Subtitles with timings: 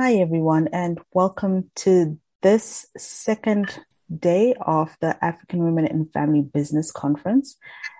[0.00, 3.80] Hi, everyone, and welcome to this second
[4.16, 7.56] day of the African Women in Family Business Conference.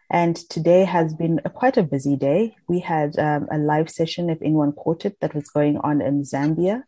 [0.09, 2.55] And today has been a, quite a busy day.
[2.69, 6.23] We had um, a live session, if anyone caught it, that was going on in
[6.23, 6.85] Zambia,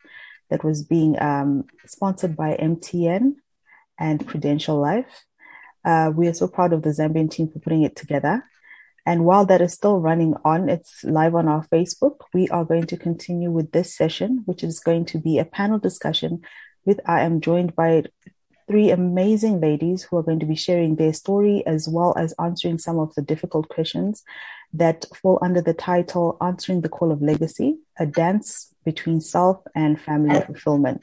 [0.49, 3.35] that was being um, sponsored by MTN
[3.99, 5.25] and Prudential Life.
[5.85, 8.45] Uh, we are so proud of the Zambian team for putting it together.
[9.07, 12.17] And while that is still running on, it's live on our Facebook.
[12.35, 15.79] We are going to continue with this session, which is going to be a panel
[15.79, 16.43] discussion
[16.85, 18.05] with I am joined by
[18.67, 22.79] three amazing ladies who are going to be sharing their story as well as answering
[22.79, 24.23] some of the difficult questions
[24.73, 30.01] that fall under the title Answering the Call of Legacy, a dance between self and
[30.01, 31.03] family fulfillment.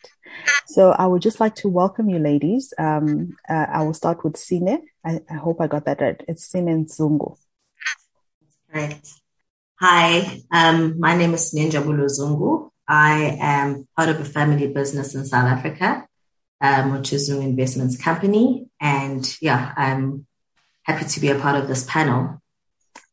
[0.67, 2.73] So I would just like to welcome you ladies.
[2.78, 4.84] Um, uh, I will start with Sine.
[5.06, 6.22] I, I, hope I got that right.
[6.28, 7.38] It's Sine Nzungu.
[8.73, 9.00] Right.
[9.80, 12.70] Hi, um, my name is Ninja Buluzungu.
[12.88, 16.06] I am part of a family business in South Africa,
[16.60, 18.68] um, which is an investments company.
[18.82, 20.28] And yeah, I'm
[20.84, 22.42] happy to be a part of this panel.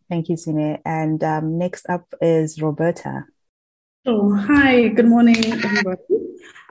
[0.09, 0.81] Thank you, Sine.
[0.85, 3.27] And um, next up is Roberta.
[4.07, 4.89] Oh, hi.
[4.89, 6.24] Good morning, everybody.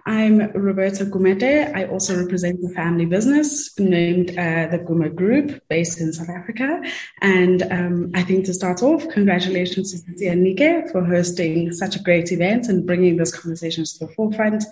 [0.05, 1.73] I'm Roberta Gumete.
[1.73, 6.81] I also represent the family business named uh, the Guma Group based in South Africa.
[7.21, 12.03] And um, I think to start off, congratulations to Cynthia Nike for hosting such a
[12.03, 14.65] great event and bringing those conversations to the forefront.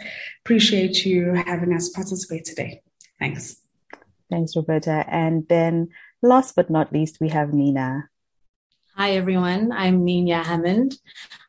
[0.44, 2.82] Appreciate you having us participate today.
[3.18, 3.56] Thanks.
[4.30, 5.06] Thanks, Roberta.
[5.08, 5.90] And then
[6.22, 8.10] last but not least, we have Nina.
[8.98, 9.72] Hi, everyone.
[9.72, 10.98] I'm Nina Hammond.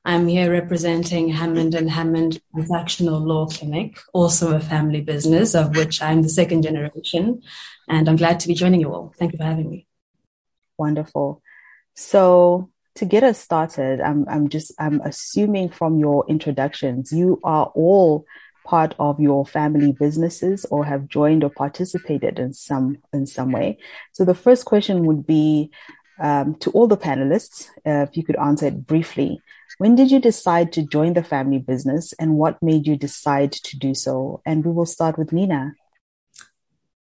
[0.04, 6.00] I'm here representing Hammond and Hammond Transactional Law Clinic, also a family business of which
[6.00, 7.42] I'm the second generation.
[7.88, 9.12] And I'm glad to be joining you all.
[9.18, 9.88] Thank you for having me.
[10.78, 11.42] Wonderful.
[11.94, 17.66] So to get us started, I'm, I'm just, I'm assuming from your introductions, you are
[17.74, 18.24] all
[18.64, 23.78] part of your family businesses or have joined or participated in some, in some way.
[24.12, 25.72] So the first question would be,
[26.22, 29.40] um, to all the panelists, uh, if you could answer it briefly.
[29.78, 33.76] When did you decide to join the family business and what made you decide to
[33.76, 34.40] do so?
[34.46, 35.74] And we will start with Nina.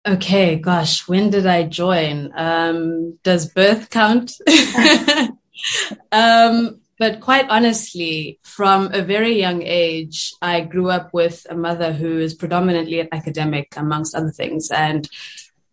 [0.07, 2.31] Okay, gosh, when did I join?
[2.33, 4.31] Um, does birth count?
[6.13, 11.91] um, but quite honestly, from a very young age, I grew up with a mother
[11.91, 14.71] who is predominantly an academic, amongst other things.
[14.71, 15.09] And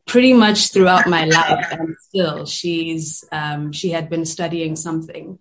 [0.06, 5.38] pretty much throughout my life, and still, she's um, she had been studying something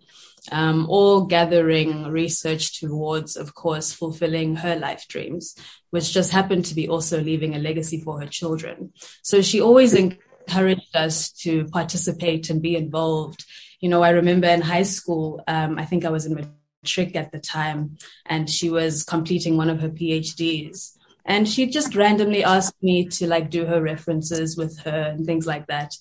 [0.52, 5.56] um, all gathering research towards, of course, fulfilling her life dreams,
[5.90, 8.92] which just happened to be also leaving a legacy for her children.
[9.22, 13.44] So she always encouraged us to participate and be involved.
[13.80, 16.34] You know, I remember in high school, um, I think I was in
[16.82, 20.95] matric at the time, and she was completing one of her PhDs.
[21.26, 25.46] And she just randomly asked me to like do her references with her and things
[25.46, 25.94] like that.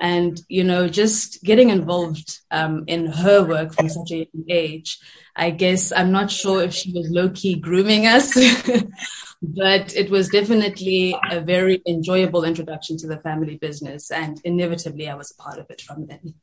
[0.00, 4.98] And you know just getting involved um, in her work from such a young age
[5.36, 8.34] i guess i'm not sure if she was low-key grooming us
[9.42, 15.14] but it was definitely a very enjoyable introduction to the family business and inevitably i
[15.14, 16.34] was a part of it from then.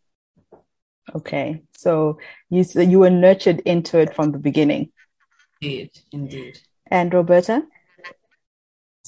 [1.15, 1.63] Okay.
[1.75, 2.19] So
[2.49, 4.91] you you were nurtured into it from the beginning?
[5.61, 5.91] Indeed.
[6.11, 6.59] Indeed.
[6.87, 7.63] And roberta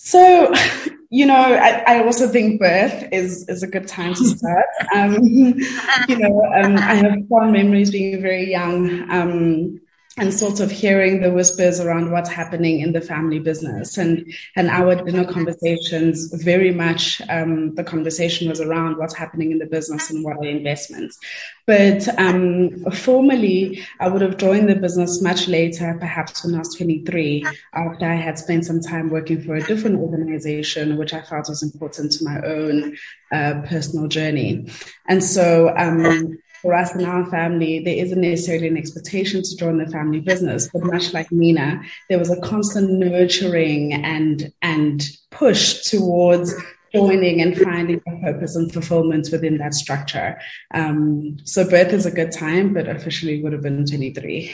[0.03, 0.53] so
[1.11, 4.65] you know, I, I, also think birth is is a good time to start.
[4.95, 5.21] Um,
[6.07, 9.11] you know, um, I have fond memories being very young.
[9.11, 9.80] Um,
[10.17, 13.97] and sort of hearing the whispers around what's happening in the family business.
[13.97, 19.59] And and our dinner conversations very much um, the conversation was around what's happening in
[19.59, 21.17] the business and what are the investments.
[21.65, 26.75] But um, formally i would have joined the business much later perhaps when i was
[26.75, 31.47] 23 after i had spent some time working for a different organization which i felt
[31.49, 32.97] was important to my own
[33.31, 34.67] uh, personal journey.
[35.07, 39.77] And so um, for us in our family, there isn't necessarily an expectation to join
[39.77, 45.83] the family business, but much like Nina, there was a constant nurturing and and push
[45.83, 46.53] towards
[46.93, 50.39] joining and finding a purpose and fulfillment within that structure.
[50.73, 54.53] Um, so birth is a good time, but officially would have been 23.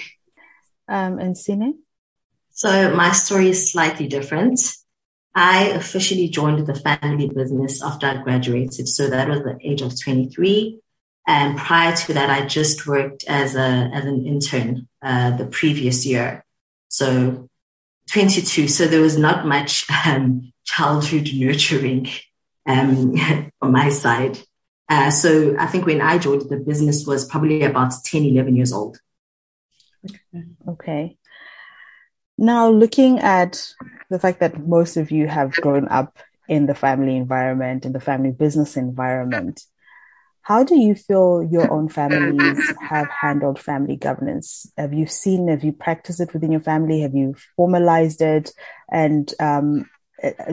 [0.88, 1.80] Um, and Sine?
[2.52, 4.60] So my story is slightly different.
[5.36, 8.88] I officially joined the family business after I graduated.
[8.88, 10.80] So that was the age of 23.
[11.28, 16.06] And prior to that, I just worked as a, as an intern, uh, the previous
[16.06, 16.46] year.
[16.88, 17.50] So
[18.14, 18.70] 22.
[18.70, 22.08] So there was not much, um, childhood nurturing,
[22.66, 23.16] um,
[23.62, 24.40] on my side.
[24.90, 28.72] Uh, so I think when I joined, the business was probably about 10, 11 years
[28.72, 28.98] old.
[30.68, 31.18] Okay.
[32.38, 33.74] Now, looking at
[34.10, 38.00] the fact that most of you have grown up in the family environment, in the
[38.00, 39.64] family business environment,
[40.48, 44.66] how do you feel your own families have handled family governance?
[44.78, 47.02] Have you seen, have you practiced it within your family?
[47.02, 48.52] Have you formalized it?
[48.90, 49.90] And um,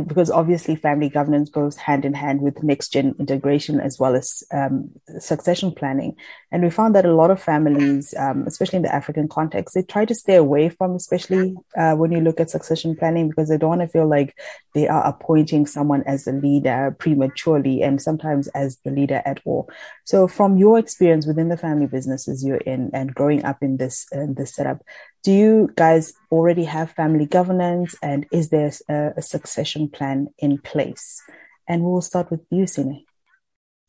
[0.07, 4.43] because obviously family governance goes hand in hand with next gen integration as well as
[4.53, 6.15] um, succession planning.
[6.53, 9.83] And we found that a lot of families, um, especially in the African context, they
[9.83, 13.57] try to stay away from, especially uh, when you look at succession planning, because they
[13.57, 14.37] don't want to feel like
[14.75, 19.71] they are appointing someone as a leader prematurely and sometimes as the leader at all.
[20.05, 24.07] So, from your experience within the family businesses you're in and growing up in this
[24.13, 24.83] in this setup,
[25.25, 30.59] do you guys already have family governance and is there a, a succession plan in
[30.59, 31.23] place?
[31.67, 33.05] And we'll start with you, Sine.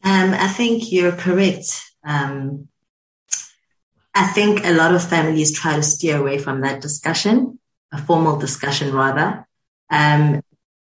[0.03, 1.81] Um, I think you're correct.
[2.03, 2.69] Um,
[4.13, 7.59] I think a lot of families try to steer away from that discussion,
[7.91, 9.45] a formal discussion rather.
[9.89, 10.41] Um,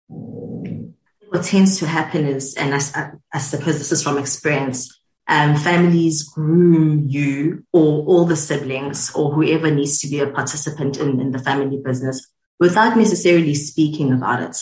[0.07, 4.98] what tends to happen is, and I, I, suppose this is from experience,
[5.29, 10.97] um, families groom you or all the siblings or whoever needs to be a participant
[10.97, 12.27] in, in the family business
[12.59, 14.57] without necessarily speaking about it.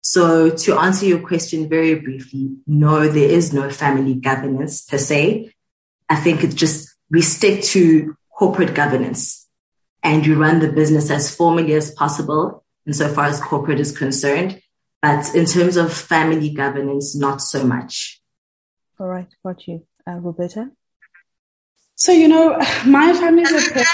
[0.00, 5.52] So to answer your question very briefly, no, there is no family governance per se.
[6.08, 9.46] I think it's just, we stick to corporate governance
[10.02, 14.62] and you run the business as formally as possible insofar as corporate is concerned.
[15.02, 18.22] But in terms of family governance, not so much.
[18.98, 20.75] All right, got you uh, Roberta?
[21.98, 23.86] So, you know, my family's approach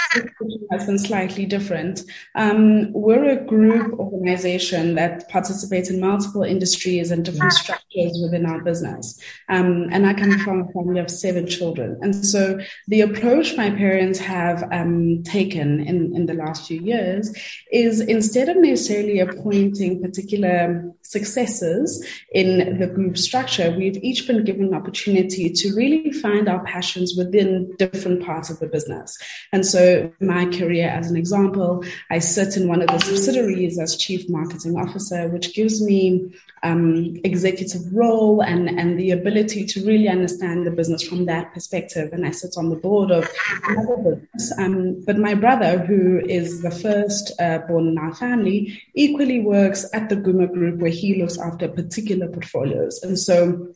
[0.71, 2.03] has been slightly different.
[2.35, 8.61] Um, we're a group organization that participates in multiple industries and different structures within our
[8.61, 9.19] business.
[9.47, 11.97] Um, and I come from a family of seven children.
[12.01, 12.59] And so
[12.89, 17.33] the approach my parents have um, taken in, in the last few years
[17.71, 24.67] is instead of necessarily appointing particular successors in the group structure, we've each been given
[24.67, 27.92] an opportunity to really find our passions within different
[28.23, 29.17] parts of the business.
[29.51, 33.97] And so my career, as an example, I sit in one of the subsidiaries as
[33.97, 40.07] chief marketing officer, which gives me um, executive role and, and the ability to really
[40.07, 42.13] understand the business from that perspective.
[42.13, 43.29] And I sit on the board of
[43.67, 44.53] another business.
[44.57, 49.85] Um, but my brother, who is the first uh, born in our family, equally works
[49.93, 53.03] at the Guma Group where he looks after particular portfolios.
[53.03, 53.73] And so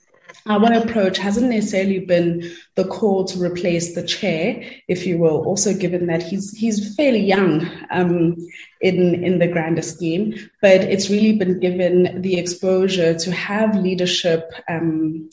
[0.50, 5.74] our approach hasn't necessarily been the call to replace the chair, if you will, also
[5.74, 8.36] given that he's he's fairly young um,
[8.82, 14.52] in in the grander scheme, but it's really been given the exposure to have leadership
[14.70, 15.30] um,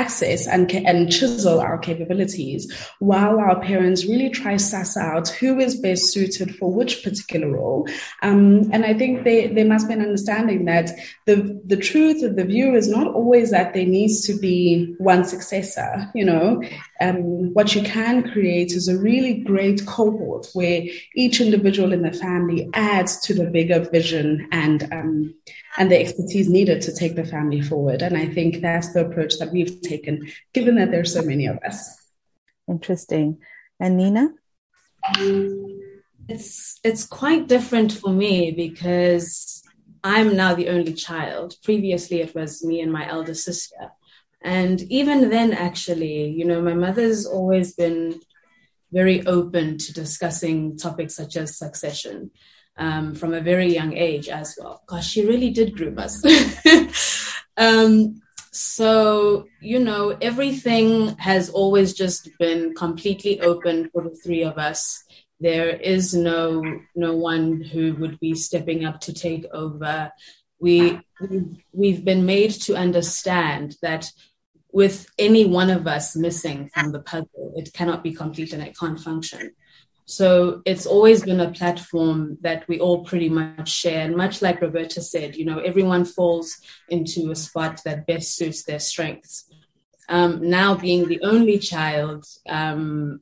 [0.00, 2.62] access and, and chisel our capabilities
[2.98, 7.86] while our parents really try suss out who is best suited for which particular role.
[8.22, 10.90] Um, and I think they, they must be an understanding that
[11.26, 11.36] the,
[11.72, 16.10] the truth of the view is not always that there needs to be one successor,
[16.14, 16.62] you know,
[17.00, 20.82] um, what you can create is a really great cohort where
[21.14, 25.34] each individual in the family adds to the bigger vision and um,
[25.78, 28.02] and the expertise needed to take the family forward.
[28.02, 31.58] And I think that's the approach that we've taken, given that there's so many of
[31.58, 31.96] us.
[32.68, 33.38] Interesting.
[33.78, 34.30] And Nina?
[36.28, 39.62] It's it's quite different for me because
[40.04, 41.54] I'm now the only child.
[41.62, 43.92] Previously, it was me and my elder sister.
[44.42, 48.20] And even then, actually, you know, my mother's always been
[48.92, 52.30] very open to discussing topics such as succession
[52.76, 54.82] um, from a very young age as well.
[54.86, 56.22] Gosh, she really did groom us.
[57.56, 58.20] um,
[58.52, 65.04] so, you know, everything has always just been completely open for the three of us.
[65.38, 66.62] There is no
[66.94, 70.12] no one who would be stepping up to take over.
[70.58, 71.00] We
[71.72, 74.10] we've been made to understand that
[74.72, 78.78] with any one of us missing from the puzzle, it cannot be complete and it
[78.78, 79.52] can't function.
[80.10, 84.04] So it's always been a platform that we all pretty much share.
[84.04, 86.56] And much like Roberta said, you know, everyone falls
[86.88, 89.48] into a spot that best suits their strengths.
[90.08, 93.20] Um, now being the only child, um,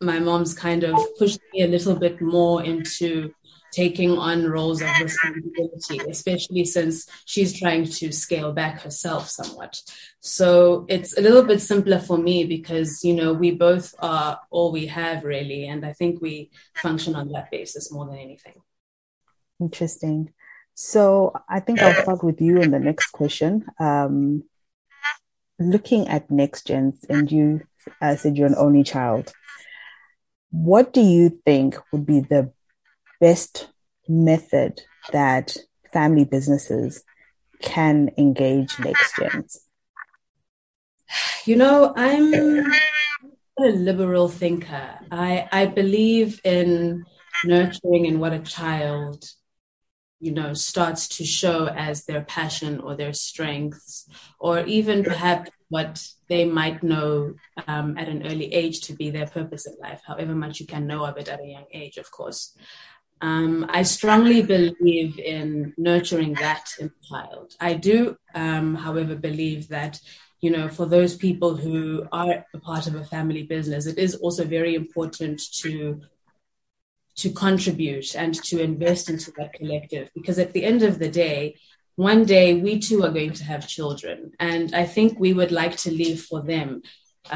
[0.00, 3.32] my mom's kind of pushed me a little bit more into
[3.74, 9.80] taking on roles of responsibility, especially since she's trying to scale back herself somewhat.
[10.20, 14.70] So it's a little bit simpler for me because, you know, we both are all
[14.72, 15.66] we have really.
[15.66, 18.54] And I think we function on that basis more than anything.
[19.60, 20.32] Interesting.
[20.74, 23.64] So I think I'll start with you in the next question.
[23.78, 24.44] Um,
[25.58, 27.62] looking at next gens, and you
[28.02, 29.32] uh, said you're an only child.
[30.50, 32.52] What do you think would be the
[33.20, 33.68] best
[34.08, 35.56] method that
[35.92, 37.02] family businesses
[37.62, 39.60] can engage next gens?
[41.44, 42.34] You know, I'm
[43.58, 44.98] a liberal thinker.
[45.10, 47.04] I, I believe in
[47.44, 49.24] nurturing and what a child
[50.20, 56.06] you know starts to show as their passion or their strengths or even perhaps what
[56.28, 57.34] they might know
[57.66, 60.86] um, at an early age to be their purpose in life however much you can
[60.86, 62.56] know of it at a young age of course
[63.24, 67.54] um, I strongly believe in nurturing that in the child.
[67.58, 69.98] I do, um, however, believe that
[70.42, 74.16] you know, for those people who are a part of a family business, it is
[74.16, 76.02] also very important to
[77.16, 80.10] to contribute and to invest into that collective.
[80.14, 81.56] Because at the end of the day
[81.96, 84.32] one day we too are going to have children.
[84.38, 86.82] And i think we would like to leave for them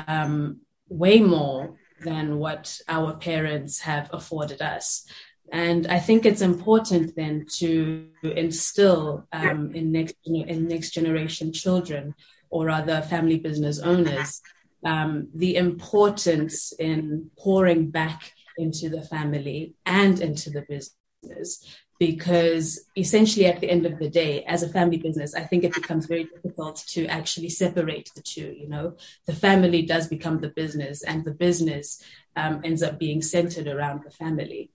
[0.06, 5.06] um, way more than what our parents have afforded us
[5.52, 12.14] and i think it's important then to instill um, in next in next generation children
[12.50, 14.40] or rather family business owners
[14.84, 21.66] um, the importance in pouring back into the family and into the business.
[21.98, 25.74] Because essentially at the end of the day as a family business i think it
[25.74, 28.96] becomes very difficult to actually separate the two you know?
[29.26, 32.00] The family does become the business and the business
[32.36, 34.70] um, ends up being centered around the family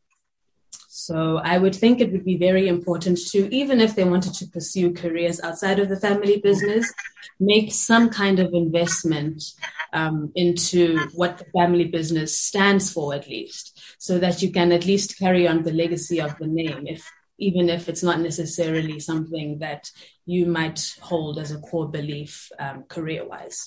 [0.89, 4.47] so I would think it would be very important to, even if they wanted to
[4.47, 6.91] pursue careers outside of the family business,
[7.39, 9.43] make some kind of investment
[9.91, 14.85] um, into what the family business stands for, at least, so that you can at
[14.85, 19.59] least carry on the legacy of the name, if even if it's not necessarily something
[19.59, 19.89] that
[20.25, 23.65] you might hold as a core belief um, career-wise.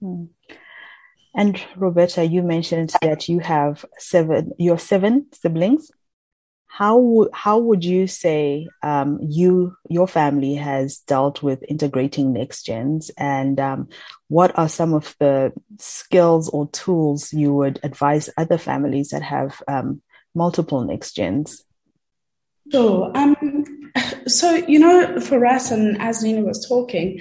[0.00, 0.26] Hmm.
[1.36, 5.90] And Roberta, you mentioned that you have seven, your seven siblings.
[6.66, 13.10] How how would you say um, you your family has dealt with integrating next gens,
[13.18, 13.88] and um,
[14.28, 19.62] what are some of the skills or tools you would advise other families that have
[19.68, 20.02] um,
[20.34, 21.64] multiple next gens?
[22.72, 23.10] Sure.
[23.14, 23.64] Um,
[24.26, 27.20] so you know, for us, and as Nina was talking,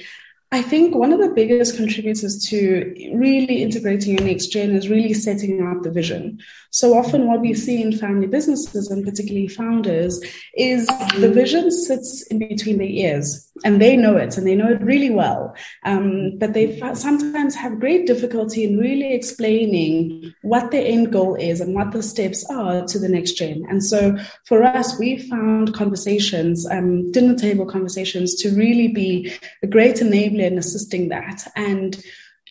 [0.55, 5.13] I think one of the biggest contributors to really integrating your next gen is really
[5.13, 6.39] setting up the vision.
[6.69, 10.21] So often, what we see in family businesses and particularly founders
[10.55, 14.69] is the vision sits in between their ears and they know it and they know
[14.69, 15.55] it really well.
[15.85, 21.61] Um, but they sometimes have great difficulty in really explaining what their end goal is
[21.61, 23.65] and what the steps are to the next gen.
[23.69, 29.31] And so for us, we found conversations, um, dinner table conversations to really be
[29.63, 31.51] a great enabler in assisting that.
[31.55, 32.01] And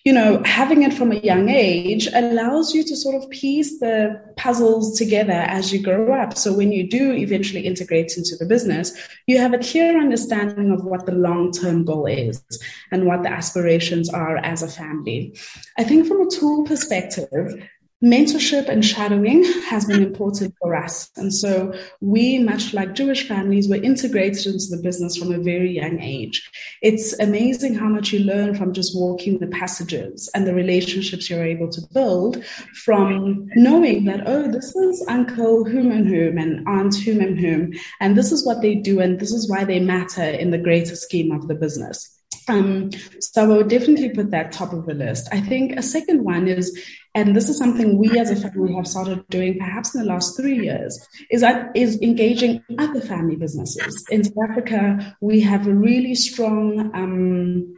[0.04, 4.20] you know, having it from a young age allows you to sort of piece the
[4.36, 6.36] puzzles together as you grow up.
[6.36, 8.94] So when you do eventually integrate into the business,
[9.26, 12.44] you have a clear understanding of what the long term goal is
[12.92, 15.38] and what the aspirations are as a family.
[15.78, 17.66] I think from a tool perspective,
[18.04, 21.10] mentorship and shadowing has been important for us.
[21.16, 25.72] And so we, much like Jewish families, were integrated into the business from a very
[25.72, 26.48] young age.
[26.82, 31.44] It's amazing how much you learn from just walking the passages and the relationships you're
[31.44, 32.44] able to build
[32.84, 37.72] from knowing that, oh, this is Uncle whom and whom and Aunt whom and whom,
[38.00, 40.94] and this is what they do, and this is why they matter in the greater
[40.94, 42.10] scheme of the business.
[42.48, 45.28] Um, so I would definitely put that top of the list.
[45.32, 46.78] I think a second one is,
[47.14, 50.36] and this is something we as a family have started doing perhaps in the last
[50.36, 54.04] three years, is that is engaging other family businesses.
[54.10, 57.76] In South Africa, we have a really strong um,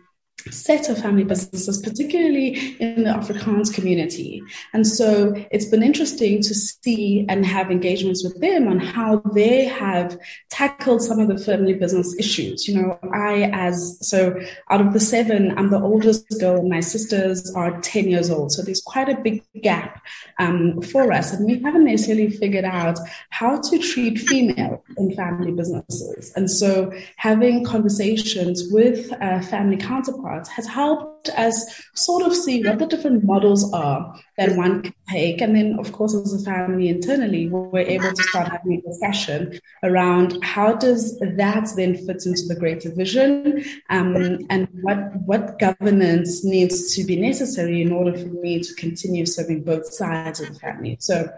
[0.50, 4.42] set of family businesses, particularly in the Afrikaans community.
[4.72, 9.64] And so it's been interesting to see and have engagements with them on how they
[9.64, 10.18] have
[10.50, 12.68] tackled some of the family business issues.
[12.68, 14.38] You know, I, as so
[14.70, 18.52] out of the seven, I'm the oldest girl, my sisters are 10 years old.
[18.52, 20.02] So there's quite a big gap
[20.38, 21.32] um, for us.
[21.32, 22.98] And we haven't necessarily figured out
[23.30, 26.32] how to treat female in family businesses.
[26.36, 32.78] And so having conversations with uh, family counterparts has helped us sort of see what
[32.78, 35.40] the different models are that one can take.
[35.40, 39.58] And then, of course, as a family internally, we're able to start having a discussion
[39.82, 46.44] around how does that then fit into the greater vision um, and what, what governance
[46.44, 50.60] needs to be necessary in order for me to continue serving both sides of the
[50.60, 50.96] family.
[51.00, 51.28] So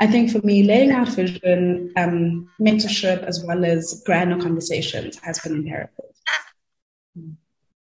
[0.00, 5.40] I think for me, laying out vision, um, mentorship, as well as grander conversations has
[5.40, 6.04] been imperative.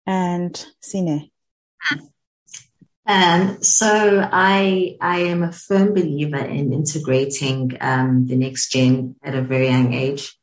[0.09, 1.31] And Sine.
[3.07, 9.35] Um, so I I am a firm believer in integrating um, the next gen at
[9.35, 10.35] a very young age.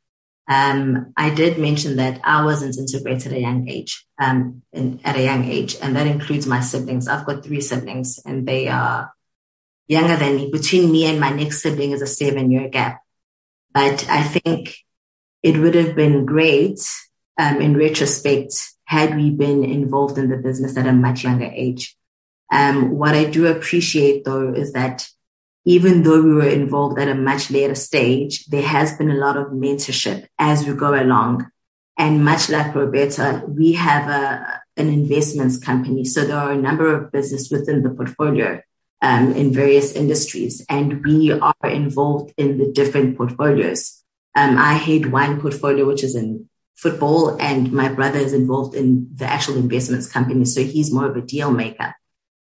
[0.48, 5.16] Um, I did mention that I wasn't integrated at a young age, um, in, at
[5.16, 7.08] a young age, and that includes my siblings.
[7.08, 9.12] I've got three siblings, and they are
[9.88, 10.52] younger than me.
[10.52, 13.02] Between me and my next sibling is a seven year gap.
[13.74, 14.76] But I think
[15.42, 16.80] it would have been great,
[17.40, 21.96] um, in retrospect, had we been involved in the business at a much younger age.
[22.52, 25.08] Um, what I do appreciate though is that
[25.66, 29.36] even though we were involved at a much later stage, there has been a lot
[29.36, 31.48] of mentorship as we go along.
[31.98, 36.06] And much like Roberta, we have a, an investments company.
[36.06, 38.62] So there are a number of business within the portfolio
[39.02, 44.04] um, in various industries, and we are involved in the different portfolios.
[44.36, 49.10] Um, I head one portfolio, which is in football, and my brother is involved in
[49.16, 50.46] the actual investments company.
[50.46, 51.96] So he's more of a deal maker.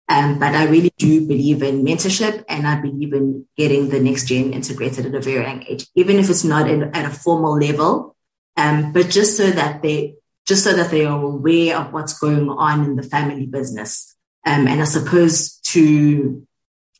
[0.08, 4.28] Um, but I really do believe in mentorship and I believe in getting the next
[4.28, 7.58] gen integrated at a very young age, even if it's not in, at a formal
[7.58, 8.14] level.
[8.56, 12.50] Um, but just so that they, just so that they are aware of what's going
[12.50, 14.14] on in the family business.
[14.44, 16.46] Um, and I suppose to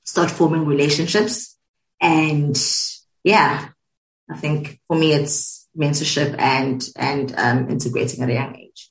[0.05, 1.57] start forming relationships.
[2.00, 2.57] And
[3.23, 3.69] yeah,
[4.31, 8.90] I think for me, it's mentorship and, and, um, integrating at a young age.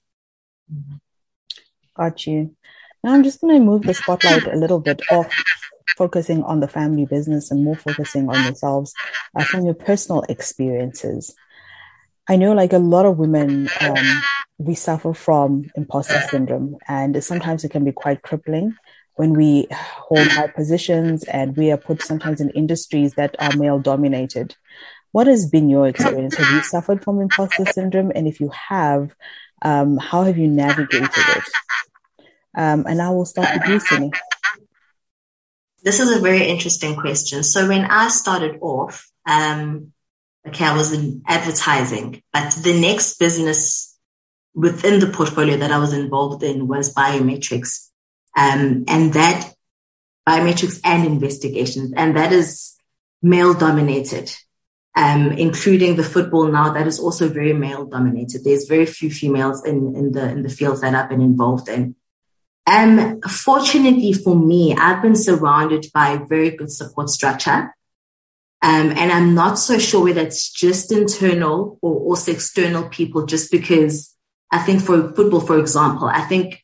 [1.95, 2.55] Got you.
[3.03, 5.31] Now I'm just going to move the spotlight a little bit off
[5.97, 8.93] focusing on the family business and more focusing on yourselves
[9.37, 11.35] uh, from your personal experiences.
[12.27, 14.21] I know like a lot of women, um,
[14.57, 18.75] we suffer from imposter syndrome and sometimes it can be quite crippling
[19.15, 23.79] when we hold high positions and we are put sometimes in industries that are male
[23.79, 24.55] dominated.
[25.13, 26.35] What has been your experience?
[26.35, 28.11] Have you suffered from imposter syndrome?
[28.13, 29.15] And if you have,
[29.61, 31.43] um, how have you navigated it?
[32.55, 34.11] Um, and I will start with you, Sini.
[35.83, 37.43] This is a very interesting question.
[37.43, 39.93] So when I started off, um,
[40.47, 43.95] okay, I was in advertising, but the next business
[44.55, 47.89] within the portfolio that I was involved in was biometrics.
[48.35, 49.53] Um, and that
[50.27, 52.75] biometrics and investigations, and that is
[53.21, 54.33] male dominated.
[54.95, 58.43] Um, including the football now, that is also very male dominated.
[58.43, 61.95] There's very few females in, in the in the fields that I've been involved in.
[62.67, 67.75] Um, fortunately for me, I've been surrounded by very good support structure.
[68.61, 73.51] Um, and I'm not so sure whether it's just internal or also external people, just
[73.51, 74.15] because
[74.51, 76.63] I think for football, for example, I think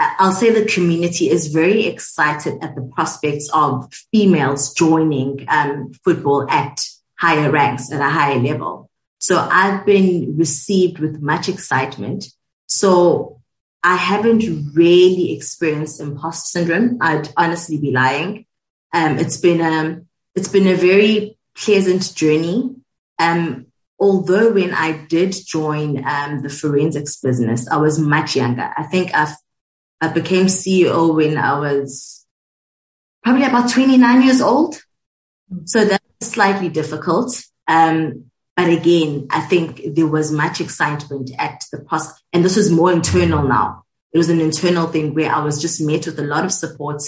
[0.00, 6.50] I'll say the community is very excited at the prospects of females joining um, football
[6.50, 6.84] at
[7.22, 8.90] higher ranks at a higher level.
[9.18, 12.24] So I've been received with much excitement.
[12.66, 13.40] So
[13.84, 16.98] I haven't really experienced imposter syndrome.
[17.00, 18.46] I'd honestly be lying.
[18.92, 22.74] Um, it's been um, it's been a very pleasant journey.
[23.20, 23.66] Um,
[24.00, 28.68] although when I did join um, the forensics business, I was much younger.
[28.76, 29.32] I think I
[30.00, 32.26] I became CEO when I was
[33.22, 34.82] probably about 29 years old.
[35.66, 37.44] So that's slightly difficult.
[37.68, 42.70] Um, but again, I think there was much excitement at the past, and this was
[42.70, 43.84] more internal now.
[44.12, 47.02] It was an internal thing where I was just met with a lot of support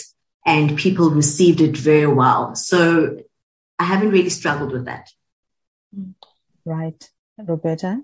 [0.46, 2.54] and people received it very well.
[2.54, 3.18] So
[3.78, 5.10] I haven't really struggled with that.
[6.64, 7.10] Right.
[7.38, 8.00] Roberta?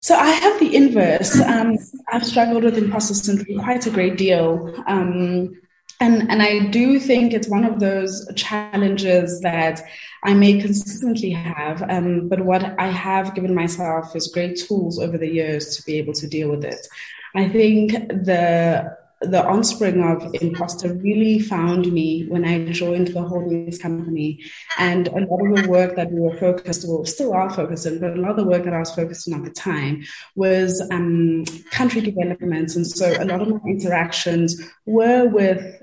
[0.00, 1.38] So I have the inverse.
[1.40, 1.78] Um,
[2.10, 4.74] I've struggled with imposter syndrome quite a great deal.
[4.86, 5.60] Um,
[6.00, 9.82] and, and I do think it's one of those challenges that
[10.24, 11.82] I may consistently have.
[11.88, 15.98] Um, but what I have given myself is great tools over the years to be
[15.98, 16.86] able to deal with it.
[17.34, 23.78] I think the the onspring of imposter really found me when I joined the holdings
[23.78, 24.42] company.
[24.78, 27.98] And a lot of the work that we were focused, or still are focused on,
[27.98, 30.04] but a lot of the work that I was focused on at the time
[30.36, 32.74] was um, country development.
[32.76, 35.79] And so a lot of my interactions were with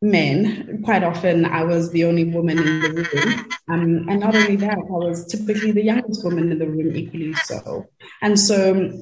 [0.00, 0.82] men.
[0.84, 3.46] Quite often, I was the only woman in the room.
[3.68, 7.34] Um, and not only that, I was typically the youngest woman in the room, equally
[7.34, 7.86] so.
[8.20, 8.92] And so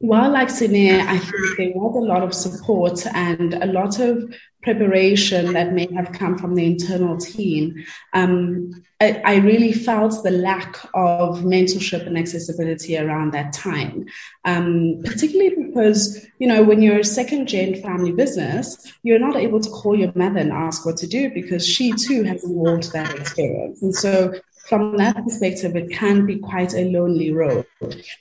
[0.00, 4.34] while like Sine, I think there was a lot of support and a lot of
[4.62, 7.84] preparation that may have come from the internal team.
[8.14, 14.06] Um, I, I, really felt the lack of mentorship and accessibility around that time,
[14.44, 19.60] um, particularly because, you know, when you're a second gen family business, you're not able
[19.60, 23.14] to call your mother and ask what to do because she too hasn't walked that
[23.14, 23.80] experience.
[23.82, 24.34] And so
[24.66, 27.66] from that perspective, it can be quite a lonely road.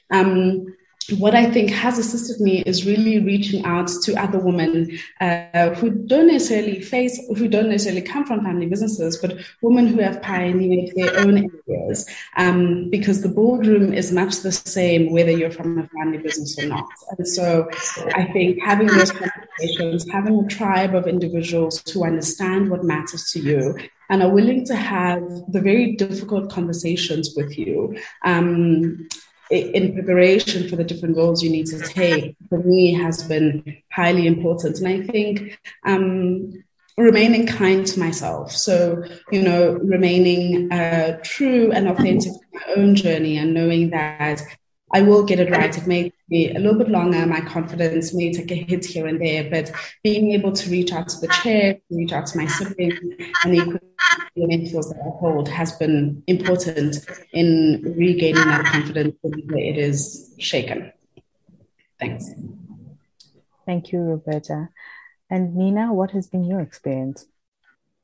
[0.10, 0.74] Um,
[1.18, 5.90] what I think has assisted me is really reaching out to other women uh, who
[5.92, 10.92] don't necessarily face, who don't necessarily come from family businesses, but women who have pioneered
[10.96, 12.06] their own areas.
[12.38, 16.68] Um, because the boardroom is much the same whether you're from a family business or
[16.68, 16.88] not.
[17.18, 17.70] And so
[18.14, 23.40] I think having those conversations, having a tribe of individuals who understand what matters to
[23.40, 23.78] you
[24.10, 27.98] and are willing to have the very difficult conversations with you.
[28.26, 29.08] Um,
[29.50, 34.28] in preparation for the different roles you need to take for me has been highly
[34.28, 36.52] important and i think um,
[36.98, 42.96] remaining kind to myself so you know remaining uh, true and authentic to my own
[42.96, 44.42] journey and knowing that
[44.92, 45.76] I will get it right.
[45.76, 47.26] It may be a little bit longer.
[47.26, 49.72] My confidence may take a hit here and there, but
[50.04, 53.00] being able to reach out to the chair, reach out to my siblings,
[53.44, 53.80] and the
[54.36, 56.98] mentors that I hold has been important
[57.34, 60.92] in regaining that confidence when it is shaken.
[62.00, 62.30] Thanks.
[63.66, 64.70] Thank you, Roberta.
[65.30, 67.26] And Nina, what has been your experience?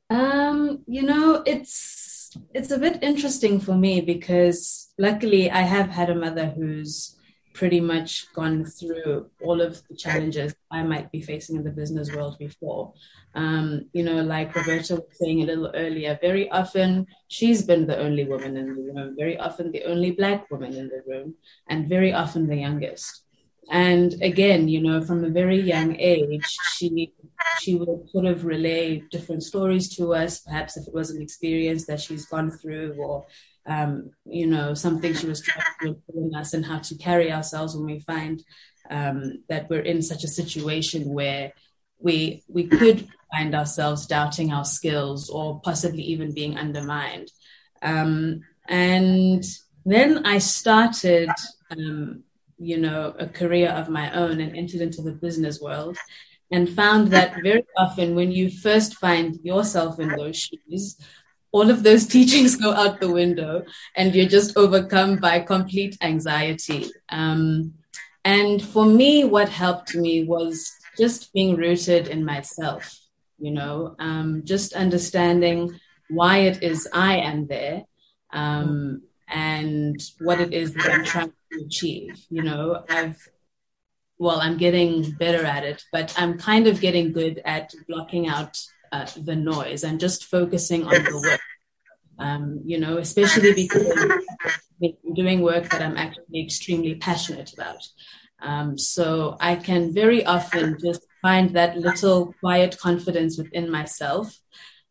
[0.09, 6.09] Um, you know, it's it's a bit interesting for me because luckily I have had
[6.09, 7.15] a mother who's
[7.55, 12.13] pretty much gone through all of the challenges I might be facing in the business
[12.13, 12.93] world before.
[13.33, 17.97] Um, you know, like Roberta was saying a little earlier, very often she's been the
[17.97, 21.35] only woman in the room, very often the only Black woman in the room,
[21.69, 23.23] and very often the youngest.
[23.71, 27.13] And again, you know, from a very young age, she
[27.61, 31.85] she would sort of relay different stories to us, perhaps if it was an experience
[31.87, 33.25] that she's gone through or
[33.67, 37.75] um, you know, something she was trying to in us and how to carry ourselves
[37.75, 38.43] when we find
[38.89, 41.53] um, that we're in such a situation where
[41.99, 47.31] we we could find ourselves doubting our skills or possibly even being undermined.
[47.81, 49.43] Um, and
[49.85, 51.29] then I started
[51.71, 52.23] um,
[52.57, 55.97] you know, a career of my own and entered into the business world
[56.51, 60.97] and found that very often when you first find yourself in those shoes,
[61.55, 63.63] all of those teachings go out the window
[63.95, 66.91] and you're just overcome by complete anxiety.
[67.09, 67.75] Um,
[68.25, 72.99] and for me, what helped me was just being rooted in myself,
[73.39, 77.83] you know, um, just understanding why it is I am there
[78.33, 82.19] um, and what it is that I'm trying to achieve.
[82.29, 83.17] You know, I've,
[84.17, 88.57] well, I'm getting better at it, but I'm kind of getting good at blocking out
[88.91, 91.41] uh, the noise and just focusing on the work.
[92.17, 93.91] Um, you know, especially because
[94.81, 97.81] I'm doing work that I'm actually extremely passionate about.
[98.41, 104.37] Um, so I can very often just find that little quiet confidence within myself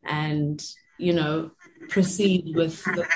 [0.05, 0.63] and,
[0.99, 1.51] you know,
[1.89, 3.07] proceed with the,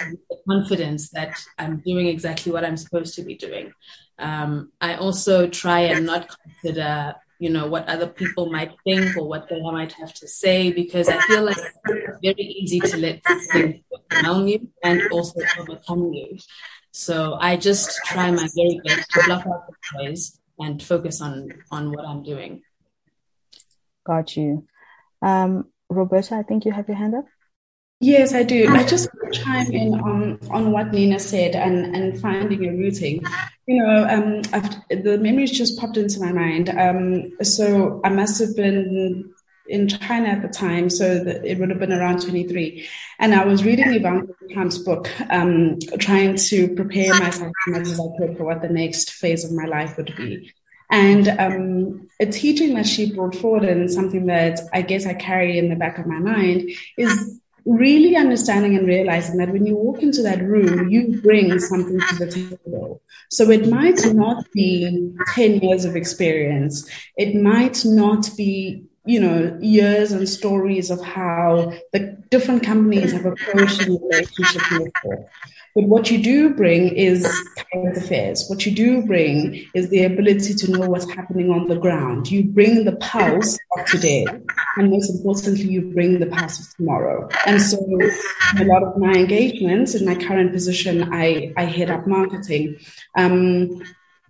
[0.49, 3.73] confidence that I'm doing exactly what I'm supposed to be doing.
[4.19, 9.29] Um, I also try and not consider, you know, what other people might think or
[9.29, 13.23] what they might have to say because I feel like it's very easy to let
[13.53, 16.39] things overwhelm you and also overcome you.
[16.93, 21.53] So I just try my very best to block out the noise and focus on
[21.71, 22.63] on what I'm doing.
[24.05, 24.67] Got you.
[25.23, 27.27] Um, Roberta, I think you have your hand up.
[28.01, 28.69] Yes, I do.
[28.69, 32.71] I just want to chime in on, on what Nina said and, and finding a
[32.71, 33.25] routing.
[33.69, 34.41] You know, um,
[34.89, 36.71] the memories just popped into my mind.
[36.71, 39.31] Um, so I must have been
[39.69, 42.89] in China at the time, so it would have been around 23.
[43.19, 48.01] And I was reading Ivanka Trump's book, um, trying to prepare myself as much as
[48.01, 50.51] I could for what the next phase of my life would be.
[50.91, 55.59] And um, a teaching that she brought forward and something that I guess I carry
[55.59, 60.03] in the back of my mind is really understanding and realizing that when you walk
[60.03, 63.03] into that room, you bring something to the table.
[63.31, 66.89] So it might not be 10 years of experience.
[67.17, 73.27] It might not be, you know, years and stories of how the different companies have
[73.27, 74.93] approached the relationship with
[75.79, 77.25] but what you do bring is
[77.73, 78.47] current affairs.
[78.49, 82.29] What you do bring is the ability to know what's happening on the ground.
[82.29, 84.27] You bring the pulse of today,
[84.77, 87.29] and most importantly, you bring the pulse of tomorrow.
[87.47, 87.79] And so,
[88.59, 92.79] a lot of my engagements in my current position, I, I head up marketing.
[93.17, 93.81] Um,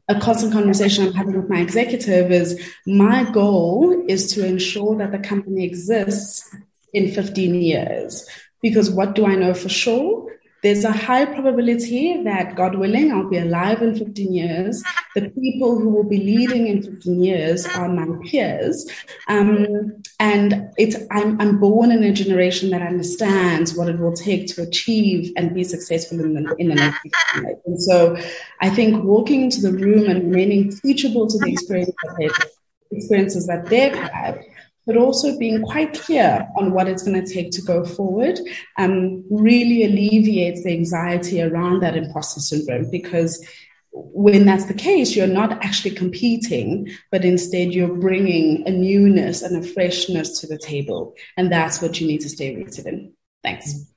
[0.08, 5.12] a constant conversation I'm having with my executive is my goal is to ensure that
[5.12, 6.54] the company exists
[6.92, 8.28] in 15 years.
[8.62, 10.28] Because what do I know for sure?
[10.62, 14.82] there's a high probability that, God willing, I'll be alive in 15 years.
[15.14, 18.90] The people who will be leading in 15 years are my peers.
[19.28, 24.48] Um, and it's, I'm, I'm born in a generation that understands what it will take
[24.48, 27.04] to achieve and be successful in the, in the next
[27.36, 27.58] life.
[27.66, 28.16] And so
[28.60, 32.48] I think walking into the room and remaining teachable to the experience that
[32.90, 34.42] experiences that they've had
[34.88, 38.40] but also being quite clear on what it's going to take to go forward
[38.78, 43.46] um, really alleviates the anxiety around that imposter syndrome because
[43.92, 49.62] when that's the case, you're not actually competing, but instead you're bringing a newness and
[49.62, 51.14] a freshness to the table.
[51.36, 53.12] And that's what you need to stay rooted in.
[53.42, 53.90] Thanks.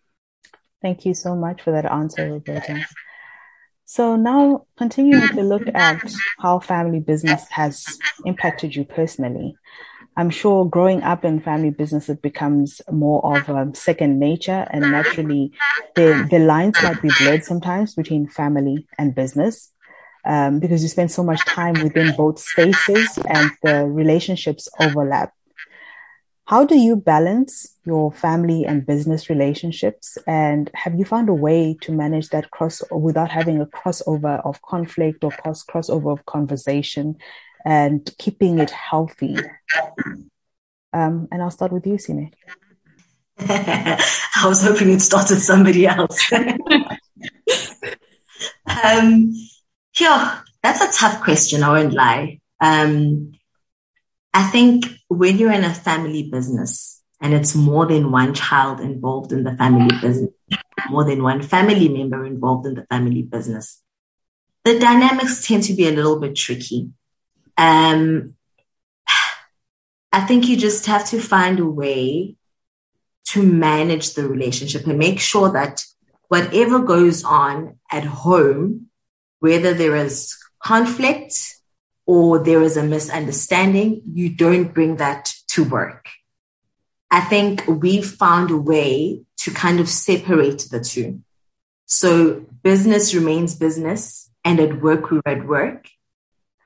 [0.82, 2.86] Thank you so much for that answer, Roberta.
[3.86, 6.02] So now continuing to look at
[6.40, 7.86] how family business has
[8.26, 9.56] impacted you personally.
[10.18, 14.92] I'm sure growing up in family business, it becomes more of a second nature and
[14.92, 15.54] naturally
[15.96, 19.72] the, the lines might be blurred sometimes between family and business.
[20.24, 25.34] Um, because you spend so much time within both spaces and the relationships overlap.
[26.46, 30.18] How do you balance your family and business relationships?
[30.28, 34.62] And have you found a way to manage that cross without having a crossover of
[34.62, 37.16] conflict or cross crossover of conversation
[37.66, 39.36] and keeping it healthy.
[40.94, 42.32] Um, and I'll start with you, Sine.
[43.40, 46.32] I was hoping you'd start with somebody else.
[48.84, 49.34] um,
[50.00, 51.64] yeah, that's a tough question.
[51.64, 52.40] I won't lie.
[52.60, 53.32] Um,
[54.34, 59.32] I think when you're in a family business and it's more than one child involved
[59.32, 60.32] in the family business,
[60.90, 63.82] more than one family member involved in the family business,
[64.64, 66.92] the dynamics tend to be a little bit tricky.
[67.58, 68.36] Um,
[70.12, 72.36] I think you just have to find a way
[73.30, 75.84] to manage the relationship and make sure that
[76.28, 78.88] whatever goes on at home,
[79.40, 81.34] whether there is conflict
[82.06, 86.10] or there is a misunderstanding, you don't bring that to work.
[87.10, 91.22] I think we've found a way to kind of separate the two.
[91.86, 95.90] So business remains business and at work we're at work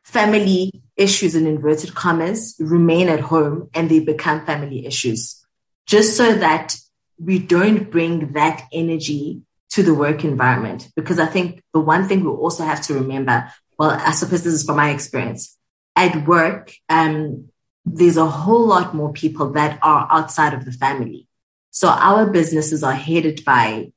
[0.06, 5.46] family issues in inverted commas remain at home and they become family issues
[5.86, 6.78] just so that
[7.20, 9.42] we don't bring that energy
[9.72, 10.90] to the work environment.
[10.96, 14.54] Because I think the one thing we also have to remember, well, I suppose this
[14.54, 15.58] is from my experience
[15.96, 17.50] at work, um,
[17.86, 21.28] there's a whole lot more people that are outside of the family.
[21.72, 23.92] So our businesses are headed by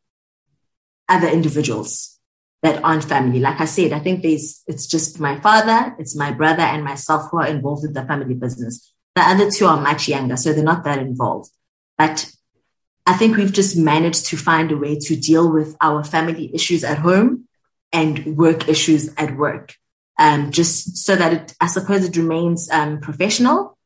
[1.08, 2.17] other individuals
[2.62, 3.40] that aren't family.
[3.40, 7.30] Like I said, I think there's, it's just my father, it's my brother and myself
[7.30, 8.92] who are involved in the family business.
[9.14, 11.50] The other two are much younger, so they're not that involved.
[11.96, 12.30] But
[13.06, 16.84] I think we've just managed to find a way to deal with our family issues
[16.84, 17.48] at home
[17.92, 19.74] and work issues at work.
[20.18, 23.78] Um, just so that it, I suppose it remains um, professional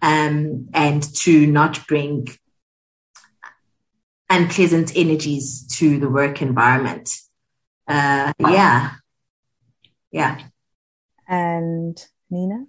[0.00, 2.28] um, and to not bring
[4.30, 7.10] unpleasant energies to the work environment
[7.86, 8.92] uh, yeah,
[10.10, 10.40] yeah.
[11.28, 12.66] And Nina?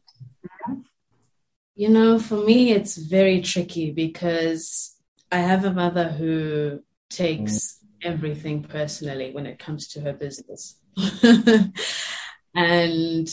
[1.75, 4.95] You know, for me, it's very tricky because
[5.31, 10.77] I have a mother who takes everything personally when it comes to her business.
[12.55, 13.29] and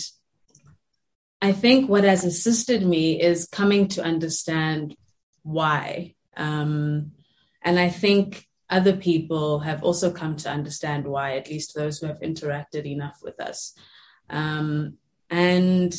[1.40, 4.96] I think what has assisted me is coming to understand
[5.42, 6.14] why.
[6.36, 7.12] Um,
[7.62, 12.06] and I think other people have also come to understand why, at least those who
[12.06, 13.74] have interacted enough with us.
[14.28, 14.98] Um,
[15.30, 15.94] and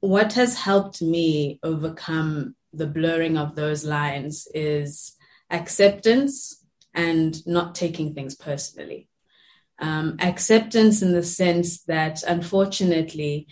[0.00, 5.14] what has helped me overcome the blurring of those lines is
[5.50, 9.08] acceptance and not taking things personally.
[9.78, 13.46] Um, acceptance in the sense that, unfortunately,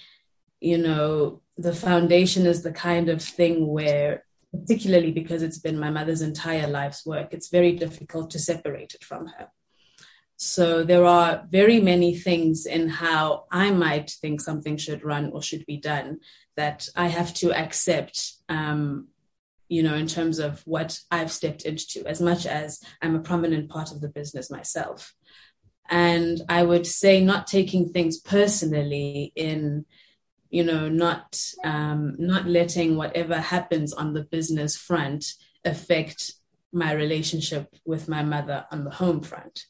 [0.61, 5.91] you know, the foundation is the kind of thing where particularly because it's been my
[5.91, 9.49] mother's entire life's work, it's very difficult to separate it from her.
[10.37, 15.43] So there are very many things in how I might think something should run or
[15.43, 16.21] should be done
[16.57, 19.09] that I have to accept, um,
[19.69, 23.69] you know, in terms of what I've stepped into, as much as I'm a prominent
[23.69, 25.15] part of the business myself.
[25.91, 29.85] And I would say not taking things personally in
[30.51, 35.35] you know not um, not letting whatever happens on the business front
[35.65, 36.33] affect
[36.73, 39.65] my relationship with my mother on the home front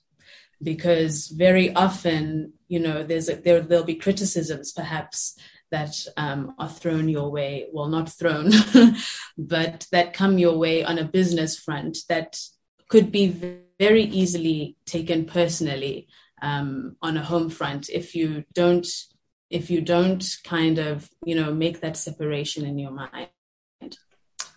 [0.62, 5.38] because very often, you know, there's a, there there'll be criticisms perhaps
[5.70, 7.68] that um, are thrown your way.
[7.72, 8.50] Well, not thrown,
[9.38, 12.38] but that come your way on a business front that
[12.88, 13.28] could be
[13.78, 16.08] very easily taken personally
[16.42, 18.86] um, on a home front if you don't
[19.50, 23.28] if you don't kind of you know make that separation in your mind.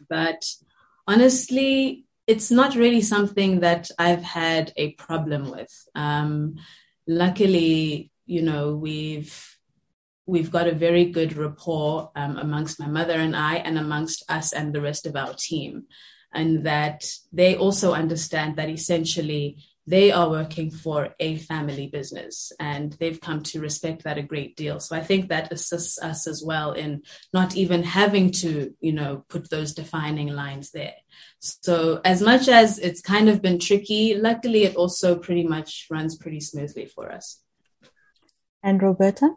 [0.10, 0.46] But
[1.08, 5.74] honestly it's not really something that i've had a problem with.
[5.96, 6.56] Um,
[7.08, 9.58] luckily you know we've
[10.26, 14.54] we've got a very good rapport um, amongst my mother and i and amongst us
[14.54, 15.84] and the rest of our team.
[16.36, 22.94] And that they also understand that essentially they are working for a family business and
[22.94, 24.80] they've come to respect that a great deal.
[24.80, 29.26] So i think that assists us as well in not even having to you know
[29.28, 30.96] put those defining lines there.
[31.40, 36.18] So as much as it's kind of been tricky luckily it also pretty much runs
[36.18, 37.42] pretty smoothly for us.
[38.62, 39.30] And roberta?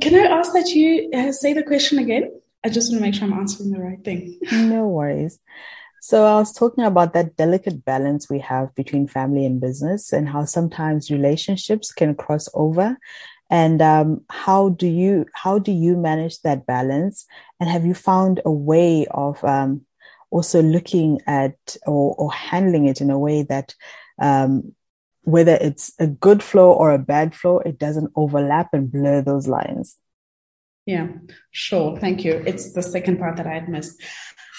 [0.00, 2.30] Can i ask that you uh, say the question again?
[2.64, 4.38] I just want to make sure i'm answering the right thing.
[4.52, 5.40] No worries
[6.04, 10.28] so I was talking about that delicate balance we have between family and business and
[10.28, 12.98] how sometimes relationships can cross over.
[13.50, 17.24] And um, how do you how do you manage that balance?
[17.60, 19.82] And have you found a way of um,
[20.32, 23.76] also looking at or, or, handling it in a way that
[24.20, 24.74] um,
[25.22, 29.46] whether it's a good flow or a bad flow, it doesn't overlap and blur those
[29.46, 29.98] lines?
[30.84, 31.06] Yeah,
[31.52, 31.96] sure.
[31.96, 32.42] Thank you.
[32.44, 34.02] It's the second part that I had missed.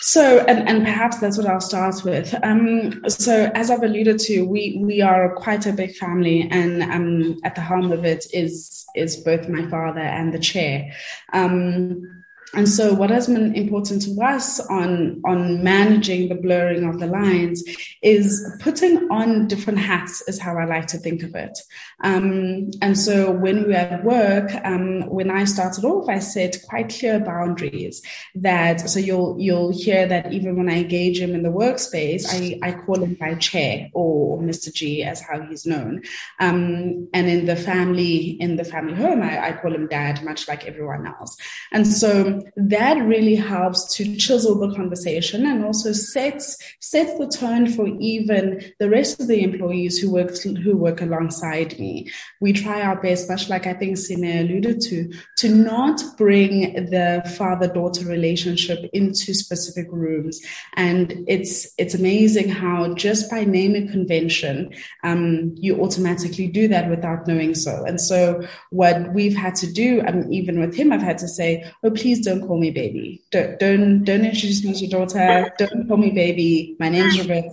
[0.06, 2.36] So, and, and perhaps that's what I'll start with.
[2.44, 7.40] Um, so, as I've alluded to, we we are quite a big family, and um,
[7.46, 10.92] at the helm of it is is both my father and the chair.
[11.32, 12.23] Um,
[12.54, 17.08] and so what has been important to us on, on managing the blurring of the
[17.08, 17.64] lines
[18.04, 21.58] is putting on different hats is how I like to think of it.
[22.04, 26.58] Um, and so when we were at work, um, when I started off, I set
[26.68, 28.04] quite clear boundaries
[28.36, 32.60] that, so you'll, you'll hear that even when I engage him in the workspace, I,
[32.62, 34.72] I call him by chair or Mr.
[34.72, 36.04] G as how he's known.
[36.40, 40.48] Um, and in the family, in the family home, I, I call him dad, much
[40.48, 41.36] like everyone else.
[41.72, 47.68] And so that really helps to chisel the conversation and also sets sets the tone
[47.68, 52.10] for even the rest of the employees who work who work alongside me.
[52.42, 57.22] We try our best, much like I think Sine alluded to, to not bring the
[57.38, 60.42] father-daughter relationship into specific rooms.
[60.76, 67.28] And it's it's amazing how just by naming convention, um, you automatically do that without
[67.28, 67.84] knowing so.
[67.86, 71.70] And so what we've had to do, um, even with him, I've had to say,
[71.84, 73.24] oh, please don't call me baby.
[73.32, 75.52] Don't don't, don't introduce me as your daughter.
[75.58, 76.76] Don't call me baby.
[76.80, 77.50] My name's Roberta.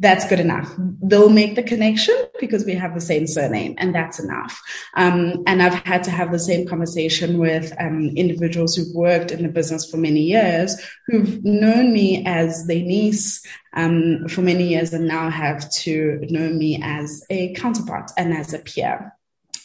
[0.00, 0.74] That's good enough.
[0.76, 4.60] They'll make the connection because we have the same surname, and that's enough.
[4.96, 9.44] Um, and I've had to have the same conversation with um, individuals who've worked in
[9.44, 14.92] the business for many years, who've known me as their niece um, for many years,
[14.92, 19.13] and now have to know me as a counterpart and as a peer.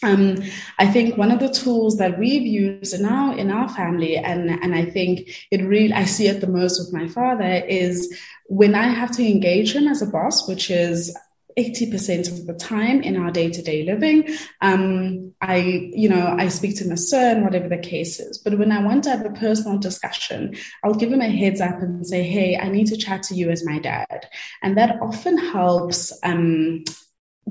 [0.01, 0.37] Um,
[0.77, 4.73] I think one of the tools that we've used now in our family, and and
[4.73, 8.87] I think it really I see it the most with my father is when I
[8.87, 11.15] have to engage him as a boss, which is
[11.57, 14.29] 80% of the time in our day-to-day living
[14.61, 15.57] um, i
[15.93, 18.37] you know i speak to my son whatever the case is.
[18.37, 21.81] But when i want to have a personal discussion i'll give him a heads up
[21.81, 24.29] and say hey i need to chat to you as my dad.
[24.61, 26.83] And that often helps um,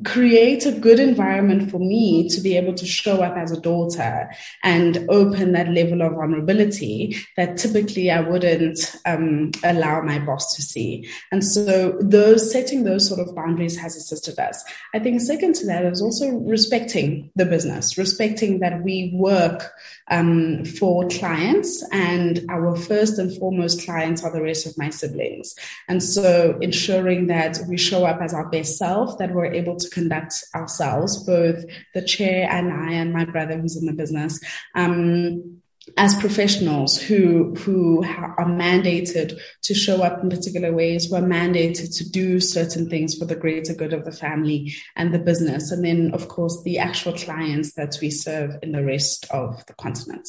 [0.04, 4.30] create a good environment for me to be able to show up as a daughter
[4.62, 10.62] and open that level of vulnerability that typically I wouldn't um, allow my boss to
[10.62, 11.08] see.
[11.32, 14.62] And so those setting those sort of boundaries has assisted us.
[14.94, 19.72] I think second to that is also respecting the business, respecting that we work
[20.10, 25.54] um, for clients and our first and foremost clients are the rest of my siblings.
[25.88, 29.87] And so ensuring that we show up as our best self, that we're able to
[29.88, 34.40] conduct ourselves, both the chair and I and my brother who's in the business.
[34.74, 35.60] Um,
[35.96, 41.96] as professionals who who are mandated to show up in particular ways, who are mandated
[41.96, 45.84] to do certain things for the greater good of the family and the business, and
[45.84, 50.28] then of course the actual clients that we serve in the rest of the continent.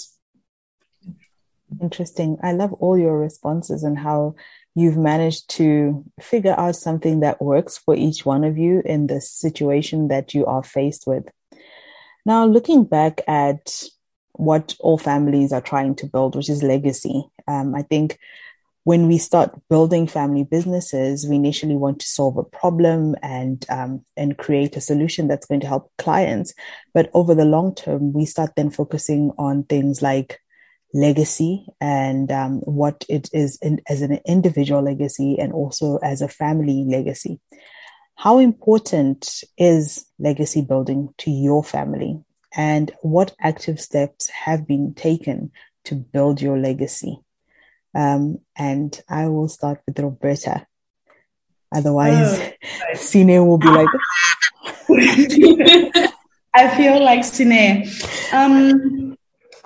[1.82, 2.38] Interesting.
[2.42, 4.36] I love all your responses and how
[4.80, 9.22] you've managed to figure out something that works for each one of you in the
[9.22, 11.26] situation that you are faced with.
[12.26, 13.84] Now, looking back at
[14.34, 18.20] what all families are trying to build, which is legacy, um, I think
[18.84, 24.06] when we start building family businesses, we initially want to solve a problem and um,
[24.16, 26.54] and create a solution that's going to help clients.
[26.94, 30.40] But over the long term, we start then focusing on things like
[30.94, 36.28] legacy and um, what it is in, as an individual legacy and also as a
[36.28, 37.40] family legacy.
[38.16, 42.22] How important is legacy building to your family?
[42.56, 45.52] And what active steps have been taken
[45.86, 47.20] to build your legacy?
[47.96, 50.66] Um, and I will start with Roberta.
[51.74, 52.52] Otherwise, oh.
[52.96, 53.88] Sine will be like.
[56.54, 57.88] I feel like Sine.
[58.34, 59.09] Um,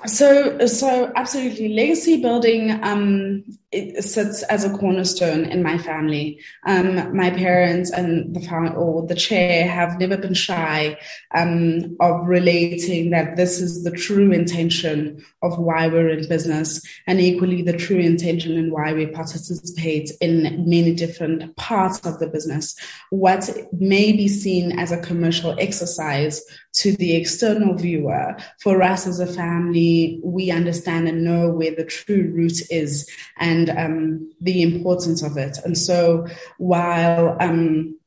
[0.06, 3.44] so, so absolutely, legacy building um,
[3.74, 6.40] it sits as a cornerstone in my family.
[6.66, 8.44] Um, my parents and the
[8.76, 11.00] or the chair have never been shy
[11.34, 17.20] um, of relating that this is the true intention of why we're in business, and
[17.20, 22.76] equally the true intention and why we participate in many different parts of the business.
[23.10, 26.42] What may be seen as a commercial exercise
[26.74, 31.86] to the external viewer, for us as a family, we understand and know where the
[31.86, 33.08] true root is
[33.38, 35.58] and um, the importance of it.
[35.64, 37.98] And so while um,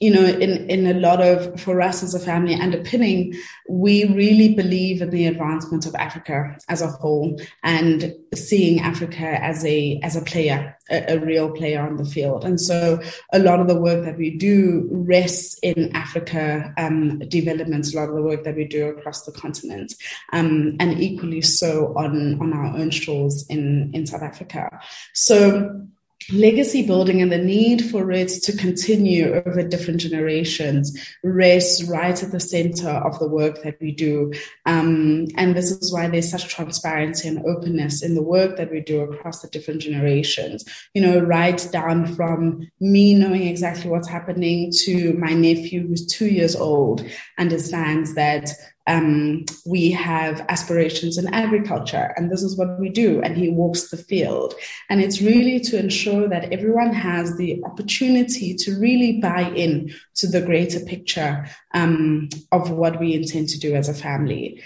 [0.00, 3.34] you know, in, in a lot of, for us as a family underpinning,
[3.68, 9.64] we really believe in the advancement of Africa as a whole and seeing Africa as
[9.64, 12.44] a, as a player, a, a, real player on the field.
[12.44, 13.00] And so
[13.32, 18.08] a lot of the work that we do rests in Africa um, developments, a lot
[18.08, 19.94] of the work that we do across the continent,
[20.32, 24.80] um, and equally so on, on our own shores in, in South Africa.
[25.12, 25.88] So,
[26.32, 32.32] legacy building and the need for it to continue over different generations rests right at
[32.32, 34.32] the center of the work that we do.
[34.66, 38.80] Um, and this is why there's such transparency and openness in the work that we
[38.80, 40.64] do across the different generations.
[40.92, 46.28] You know, right down from me knowing exactly what's happening to my nephew who's two
[46.28, 47.04] years old
[47.38, 48.50] understands that
[48.88, 53.20] um, we have aspirations in agriculture, and this is what we do.
[53.20, 54.54] And he walks the field.
[54.88, 60.26] And it's really to ensure that everyone has the opportunity to really buy in to
[60.26, 64.62] the greater picture um, of what we intend to do as a family.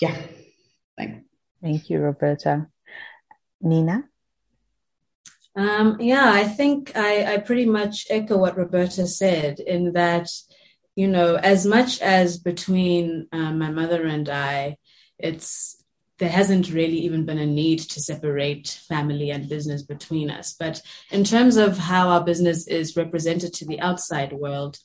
[0.00, 0.16] Yeah.
[0.98, 1.24] Thank,
[1.62, 2.66] Thank you, Roberta.
[3.60, 4.08] Nina?
[5.54, 10.28] Um, yeah, I think I, I pretty much echo what Roberta said in that
[10.96, 14.78] you know, as much as between um, my mother and I,
[15.18, 15.76] it's
[16.18, 20.56] there hasn't really even been a need to separate family and business between us.
[20.58, 20.80] But
[21.10, 24.78] in terms of how our business is represented to the outside world,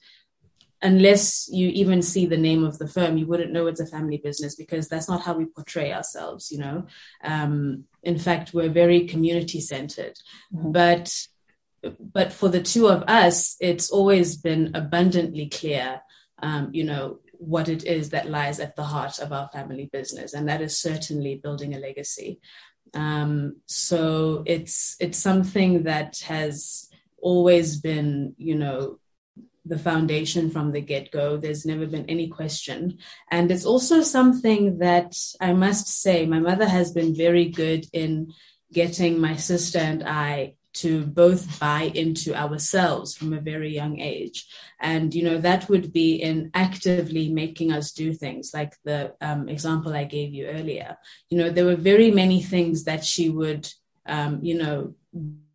[0.82, 4.18] unless you even see the name of the firm, you wouldn't know it's a family
[4.18, 6.86] business because that's not how we portray ourselves, you know.
[7.24, 10.18] Um, in fact, we're very community centered.
[10.54, 10.72] Mm-hmm.
[10.74, 11.28] But
[12.00, 16.02] but for the two of us, it's always been abundantly clear,
[16.42, 20.34] um, you know, what it is that lies at the heart of our family business,
[20.34, 22.40] and that is certainly building a legacy.
[22.94, 29.00] Um, so it's it's something that has always been, you know,
[29.66, 31.38] the foundation from the get go.
[31.38, 32.98] There's never been any question.
[33.30, 38.34] And it's also something that I must say, my mother has been very good in
[38.74, 44.48] getting my sister and I to both buy into ourselves from a very young age.
[44.80, 49.50] And you know that would be in actively making us do things like the um,
[49.50, 50.98] example i gave you earlier.
[51.30, 53.68] You know there were very many things that she would
[54.06, 54.96] um, you know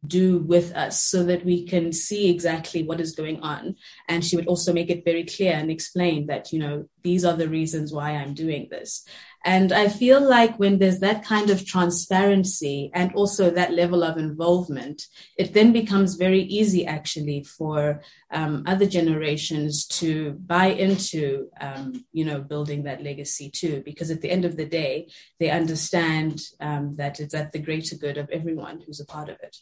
[0.06, 3.74] do with us so that we can see exactly what is going on.
[4.08, 7.36] And she would also make it very clear and explain that you know these are
[7.36, 9.06] the reasons why i'm doing this
[9.46, 14.18] and I feel like when there's that kind of transparency and also that level of
[14.18, 15.06] involvement,
[15.38, 22.24] it then becomes very easy actually for um, other generations to buy into, um, you
[22.24, 23.82] know, building that legacy too.
[23.84, 27.94] Because at the end of the day, they understand um, that it's at the greater
[27.94, 29.56] good of everyone who's a part of it.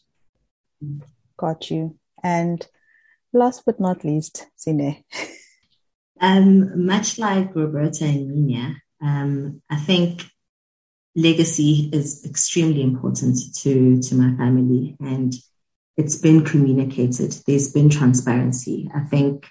[1.37, 1.99] Got you.
[2.23, 2.67] And
[3.35, 5.05] last but not least, Sine.
[6.21, 10.25] Um, much like Roberta and Nina, um, I think
[11.17, 15.33] legacy is extremely important to, to my family and
[15.97, 17.37] it's been communicated.
[17.47, 18.91] There's been transparency.
[18.95, 19.47] I think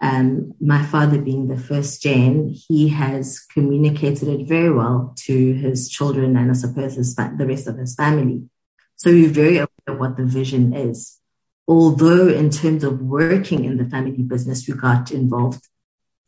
[0.00, 5.88] um, my father being the first gen, he has communicated it very well to his
[5.88, 8.48] children and I suppose his, the rest of his family.
[8.96, 11.18] So we're very aware of what the vision is.
[11.66, 15.66] Although in terms of working in the family business, we got involved,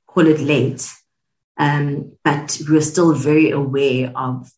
[0.06, 0.90] call it late,
[1.56, 4.50] um, but we're still very aware of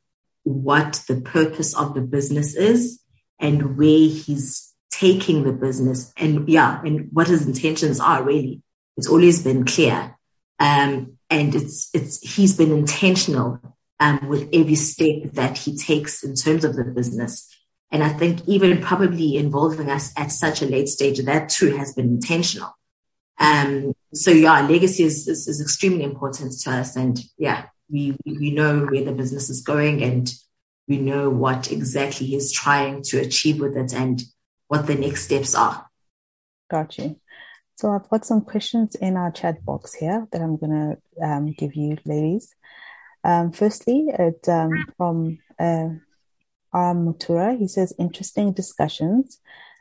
[0.45, 3.01] what the purpose of the business is
[3.39, 8.63] and where he's taking the business and yeah, and what his intentions are really.
[8.97, 10.17] It's always been clear.
[10.59, 13.61] Um, and it's, it's, he's been intentional,
[14.01, 17.55] um, with every step that he takes in terms of the business.
[17.91, 21.95] And I think even probably involving us at such a late stage, that too has
[21.95, 22.77] been intentional.
[23.39, 26.97] Um, so yeah, legacy is, is, is extremely important to us.
[26.97, 30.33] And yeah, we, we know where the business is going and
[30.87, 34.23] we know what exactly he's trying to achieve with it and
[34.69, 35.87] what the next steps are.
[36.71, 37.21] Got you.
[37.77, 40.73] So I've got some questions in our chat box here that I'm going
[41.21, 42.55] to um, give you, ladies.
[43.23, 45.91] Um, firstly, it, um, from uh,
[46.75, 49.39] Mutura, he says, interesting discussions.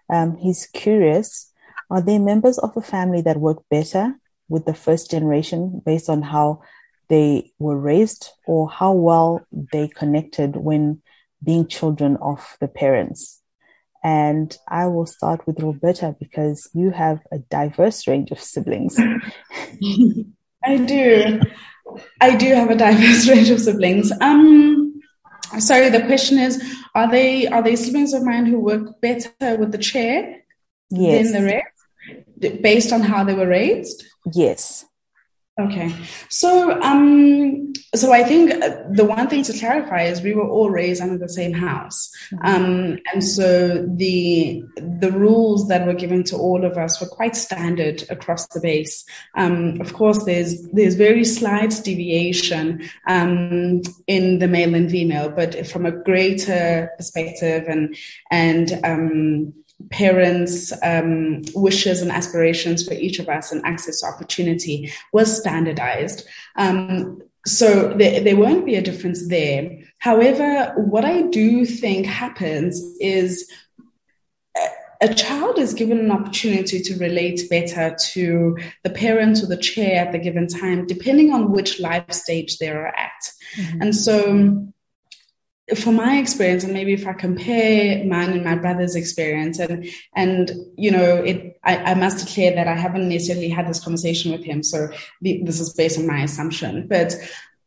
[0.09, 1.51] Um, he's curious,
[1.89, 4.15] are there members of a family that work better
[4.49, 6.61] with the first generation based on how
[7.09, 11.01] they were raised or how well they connected when
[11.43, 13.41] being children of the parents.
[14.03, 18.97] And I will start with Roberta because you have a diverse range of siblings.
[20.63, 21.41] I do.
[22.21, 24.11] I do have a diverse range of siblings.
[24.21, 25.01] Um,
[25.59, 26.61] sorry, the question is:
[26.93, 30.43] Are they are they siblings of mine who work better with the chair
[30.89, 31.31] yes.
[31.31, 31.76] than the rest,
[32.39, 34.03] based on how they were raised?
[34.33, 34.85] Yes.
[35.59, 35.91] Okay,
[36.29, 40.69] so um, so I think uh, the one thing to clarify is we were all
[40.69, 42.45] raised under the same house, mm-hmm.
[42.45, 47.35] um, and so the the rules that were given to all of us were quite
[47.35, 49.03] standard across the base.
[49.35, 55.65] Um, of course, there's there's very slight deviation um, in the male and female, but
[55.65, 57.97] from a greater perspective and
[58.29, 59.53] and um,
[59.91, 66.25] parents' um, wishes and aspirations for each of us and access to opportunity was standardized.
[66.55, 69.77] Um, so there, there won't be a difference there.
[69.99, 73.49] However, what I do think happens is
[75.01, 80.05] a child is given an opportunity to relate better to the parent or the chair
[80.05, 83.31] at the given time, depending on which life stage they're at.
[83.55, 83.81] Mm-hmm.
[83.81, 84.67] And so
[85.75, 90.51] from my experience, and maybe if I compare mine and my brother's experience, and and
[90.77, 94.43] you know, it, I, I must declare that I haven't necessarily had this conversation with
[94.43, 94.89] him, so
[95.21, 96.87] the, this is based on my assumption.
[96.87, 97.15] But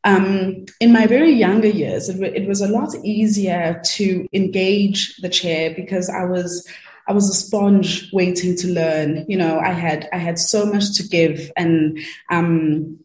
[0.05, 5.29] um, in my very younger years, it, it was a lot easier to engage the
[5.29, 6.67] chair because I was
[7.07, 9.27] I was a sponge waiting to learn.
[9.29, 11.99] You know, I had I had so much to give, and
[12.31, 12.99] um,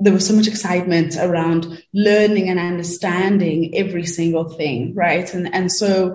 [0.00, 5.32] there was so much excitement around learning and understanding every single thing, right?
[5.34, 6.14] And and so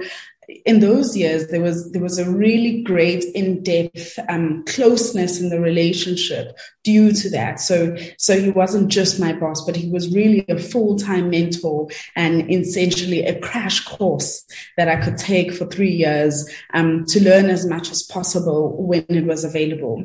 [0.66, 5.60] in those years there was there was a really great in-depth um, closeness in the
[5.60, 7.60] relationship due to that.
[7.60, 12.52] So so he wasn't just my boss but he was really a full-time mentor and
[12.52, 14.46] essentially a crash course
[14.78, 19.06] that i could take for three years um, to learn as much as possible when
[19.10, 20.04] it was available.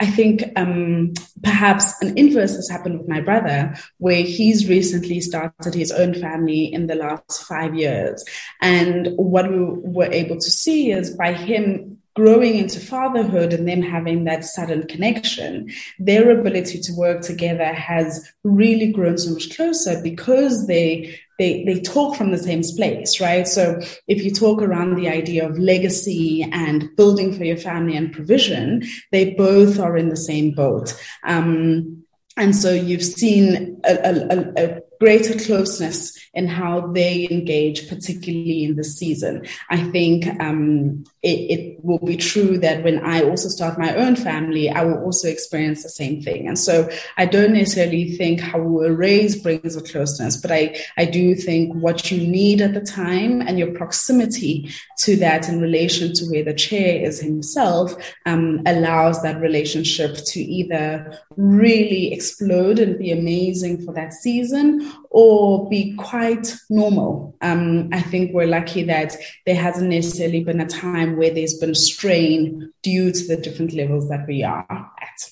[0.00, 5.74] I think um, perhaps an inverse has happened with my brother where he's recently started
[5.74, 8.24] his own family in the last five years.
[8.60, 13.82] And what we were able to see is by him growing into fatherhood and them
[13.82, 20.00] having that sudden connection, their ability to work together has really grown so much closer
[20.02, 23.46] because they they they talk from the same place, right?
[23.46, 28.10] So if you talk around the idea of legacy and building for your family and
[28.10, 30.98] provision, they both are in the same boat.
[31.24, 32.06] Um,
[32.38, 38.76] and so you've seen a, a, a, greater closeness in how they engage, particularly in
[38.76, 39.46] the season.
[39.70, 44.16] I think um, it, it, will be true that when I also start my own
[44.16, 46.48] family, I will also experience the same thing.
[46.48, 50.76] And so I don't necessarily think how we were raised brings a closeness, but I,
[50.98, 55.60] I do think what you need at the time and your proximity to that in
[55.60, 57.94] relation to where the chair is himself
[58.26, 65.66] um, allows that relationship to either really explode and be amazing for that season or
[65.70, 67.34] be quite normal.
[67.40, 71.74] Um, I think we're lucky that there hasn't necessarily been a time where there's been
[71.74, 75.30] strain due to the different levels that we are at.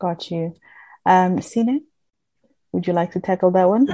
[0.00, 0.56] Got you.
[1.06, 1.82] Um, Sine,
[2.72, 3.86] would you like to tackle that one?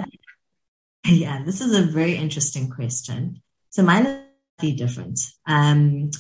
[1.04, 3.42] Yeah, this is a very interesting question.
[3.68, 4.20] So mine is
[4.58, 5.20] slightly different.
[5.46, 6.12] Um,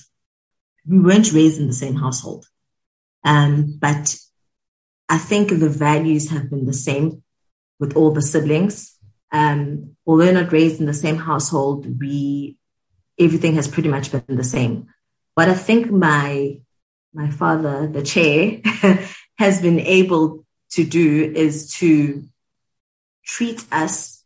[0.86, 2.44] we weren't raised in the same household,
[3.24, 4.14] um, but
[5.08, 7.23] I think the values have been the same
[7.84, 8.96] with all the siblings.
[9.30, 12.56] Um, although not raised in the same household, we
[13.18, 14.86] everything has pretty much been the same.
[15.36, 16.60] But I think my
[17.12, 18.60] my father, the chair,
[19.38, 22.24] has been able to do is to
[23.24, 24.24] treat us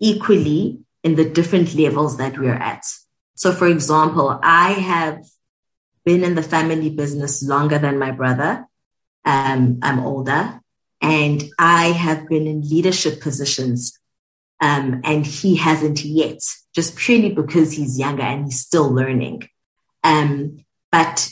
[0.00, 2.84] equally in the different levels that we're at.
[3.34, 5.24] So, for example, I have
[6.04, 8.66] been in the family business longer than my brother.
[9.24, 10.61] Um, I'm older
[11.02, 13.98] and I have been in leadership positions.
[14.60, 16.38] Um, and he hasn't yet,
[16.72, 19.48] just purely because he's younger and he's still learning.
[20.04, 21.28] Um, but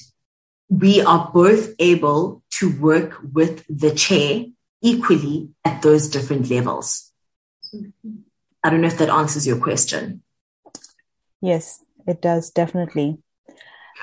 [0.69, 4.47] we are both able to work with the chair
[4.83, 7.13] equally at those different levels.
[8.65, 10.23] I don't know if that answers your question.
[11.41, 13.19] Yes, it does, definitely.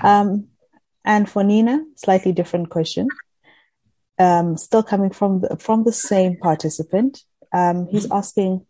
[0.01, 0.47] Um,
[1.03, 3.09] and for Nina, slightly different question.
[4.19, 7.23] Um, still coming from the, from the same participant.
[7.53, 8.17] Um, he's mm-hmm.
[8.17, 8.65] asking,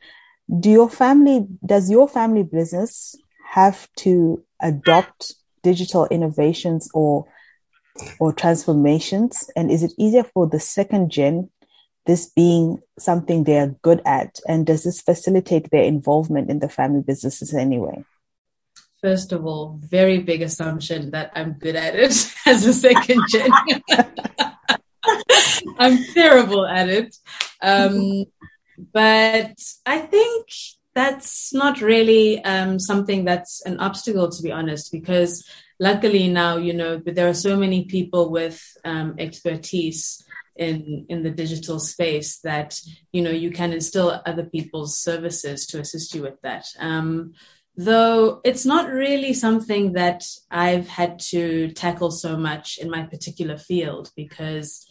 [0.60, 3.16] do your family, does your family business
[3.50, 5.34] have to adopt
[5.64, 7.28] digital innovations or
[8.20, 9.50] or transformations?
[9.56, 11.50] And is it easier for the second gen,
[12.06, 14.40] this being something they are good at?
[14.48, 18.04] And does this facilitate their involvement in the family businesses anyway?
[19.02, 23.52] First of all, very big assumption that I'm good at it as a second gen.
[25.80, 27.16] I'm terrible at it.
[27.62, 28.26] Um,
[28.94, 30.48] but I think
[30.94, 35.48] that's not really um, something that's an obstacle, to be honest, because
[35.80, 40.24] luckily now, you know, there are so many people with um, expertise
[40.56, 42.80] in in the digital space that
[43.12, 46.66] you know you can instill other people's services to assist you with that.
[46.80, 47.34] Um,
[47.76, 53.58] though it's not really something that I've had to tackle so much in my particular
[53.58, 54.88] field because,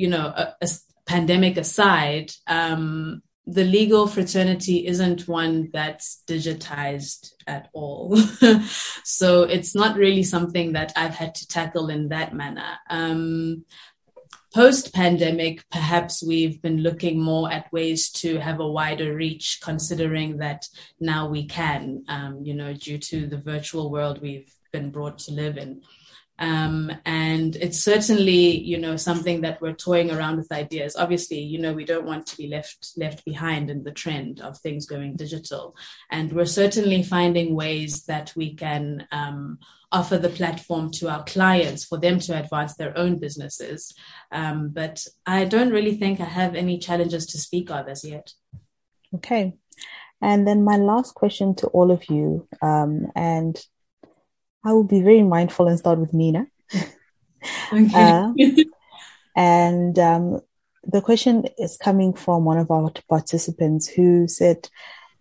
[0.00, 0.68] you know, a, a
[1.04, 8.16] pandemic aside, um, the legal fraternity isn't one that's digitized at all.
[9.04, 12.78] so it's not really something that I've had to tackle in that manner.
[12.88, 13.64] Um,
[14.52, 20.38] Post pandemic, perhaps we've been looking more at ways to have a wider reach, considering
[20.38, 20.66] that
[20.98, 25.30] now we can, um, you know, due to the virtual world we've been brought to
[25.32, 25.82] live in.
[26.40, 30.96] Um, and it's certainly, you know, something that we're toying around with ideas.
[30.96, 34.58] Obviously, you know, we don't want to be left left behind in the trend of
[34.58, 35.76] things going digital,
[36.10, 39.58] and we're certainly finding ways that we can um,
[39.92, 43.94] offer the platform to our clients for them to advance their own businesses.
[44.32, 48.32] Um, but I don't really think I have any challenges to speak of as yet.
[49.14, 49.54] Okay.
[50.22, 53.58] And then my last question to all of you, um, and
[54.64, 56.46] I will be very mindful and start with Nina.
[57.72, 58.10] Okay.
[58.10, 58.32] Uh,
[59.36, 60.40] and um,
[60.84, 64.68] the question is coming from one of our participants who said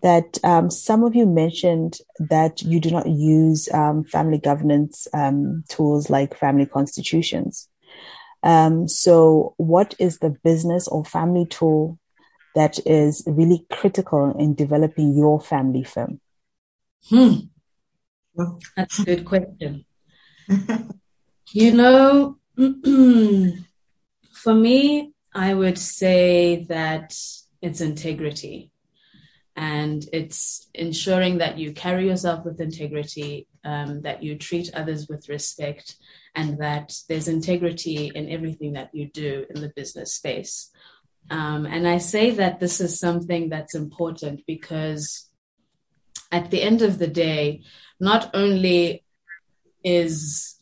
[0.01, 5.63] that um, some of you mentioned that you do not use um, family governance um,
[5.69, 7.67] tools like family constitutions.
[8.41, 11.99] Um, so, what is the business or family tool
[12.55, 16.21] that is really critical in developing your family firm?
[17.09, 17.33] Hmm.
[18.75, 19.85] That's a good question.
[21.51, 22.37] you know,
[24.33, 27.15] for me, I would say that
[27.61, 28.71] it's integrity.
[29.55, 35.27] And it's ensuring that you carry yourself with integrity, um, that you treat others with
[35.27, 35.97] respect,
[36.33, 40.71] and that there's integrity in everything that you do in the business space.
[41.29, 45.28] Um, and I say that this is something that's important because
[46.31, 47.63] at the end of the day,
[47.99, 49.03] not only
[49.83, 50.55] is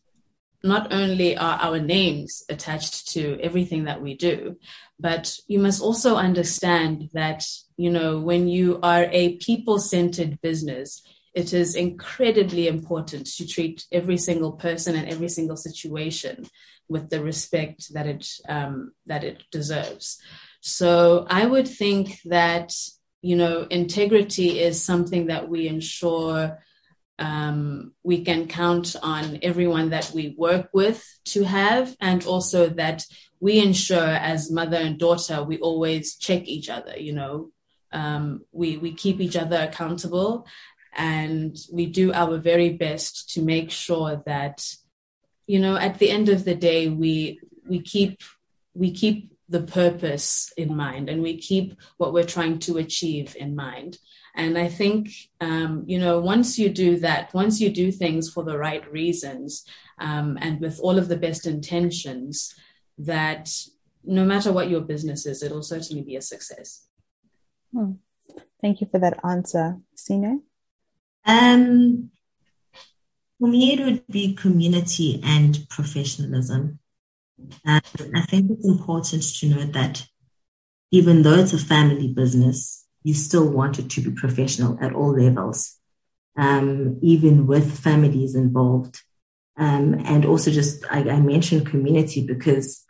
[0.63, 4.57] not only are our names attached to everything that we do,
[4.99, 7.45] but you must also understand that,
[7.77, 11.03] you know, when you are a people centered business,
[11.35, 16.45] it is incredibly important to treat every single person and every single situation
[16.89, 20.19] with the respect that it um, that it deserves.
[20.61, 22.73] So I would think that
[23.21, 26.59] you know integrity is something that we ensure
[27.19, 33.05] um, we can count on everyone that we work with to have, and also that
[33.39, 37.51] we ensure as mother and daughter, we always check each other, you know,
[37.91, 40.45] um, we, we keep each other accountable
[40.95, 44.67] and we do our very best to make sure that,
[45.45, 48.21] you know, at the end of the day, we, we keep,
[48.73, 53.55] we keep the purpose in mind and we keep what we're trying to achieve in
[53.55, 53.97] mind.
[54.35, 55.09] And I think,
[55.41, 59.65] um, you know, once you do that, once you do things for the right reasons
[59.99, 62.53] um, and with all of the best intentions,
[62.99, 63.49] that
[64.03, 66.85] no matter what your business is, it'll certainly be a success.
[67.73, 67.93] Hmm.
[68.61, 69.77] Thank you for that answer.
[69.95, 70.43] Sine?
[71.25, 72.11] Um,
[73.39, 76.79] for me, it would be community and professionalism.
[77.65, 77.81] Um,
[78.15, 80.05] I think it's important to note that
[80.91, 85.13] even though it's a family business, you still want it to be professional at all
[85.13, 85.77] levels.
[86.37, 89.01] um, even with families involved.
[89.57, 92.85] Um, and also just, I, I mentioned community because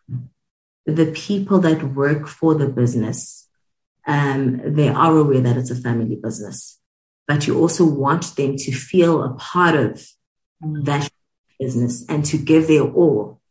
[0.85, 3.47] the people that work for the business,
[4.05, 6.79] um, they are aware that it's a family business,
[7.25, 10.05] but you also want them to feel a part of
[10.61, 11.09] that
[11.59, 13.41] business and to give their all.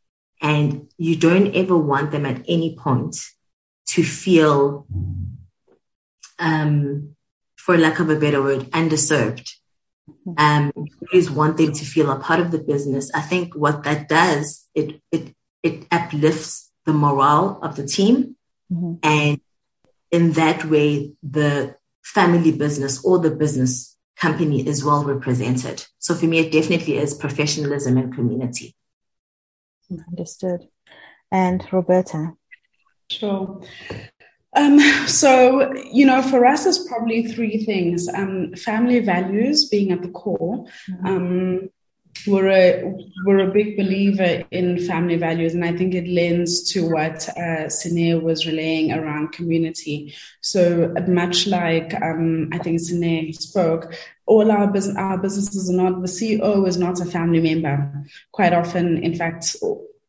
[0.47, 0.67] And
[0.97, 3.17] you don't ever want them at any point
[3.93, 4.87] to feel,
[6.39, 7.17] um,
[7.57, 9.49] for lack of a better word, underserved.
[10.45, 13.11] Um, you always want them to feel a part of the business.
[13.13, 18.37] I think what that does, it it it uplifts the morale of the team,
[18.73, 18.95] mm-hmm.
[19.03, 19.41] and
[20.13, 21.75] in that way, the
[22.05, 25.85] family business or the business company is well represented.
[25.99, 28.77] So for me, it definitely is professionalism and community.
[29.91, 30.69] Understood.
[31.31, 32.33] And Roberta.
[33.11, 33.63] Sure.
[34.57, 40.03] Um, so, you know, for us, it's probably three things um, family values being at
[40.03, 40.67] the core.
[40.89, 41.07] Mm-hmm.
[41.07, 41.71] Um,
[42.27, 46.89] we're a we're a big believer in family values, and I think it lends to
[46.89, 50.15] what uh, Sine was relaying around community.
[50.41, 53.95] So much like um, I think Sine spoke,
[54.27, 58.05] all our business our businesses are not the CEO is not a family member.
[58.33, 59.57] Quite often, in fact,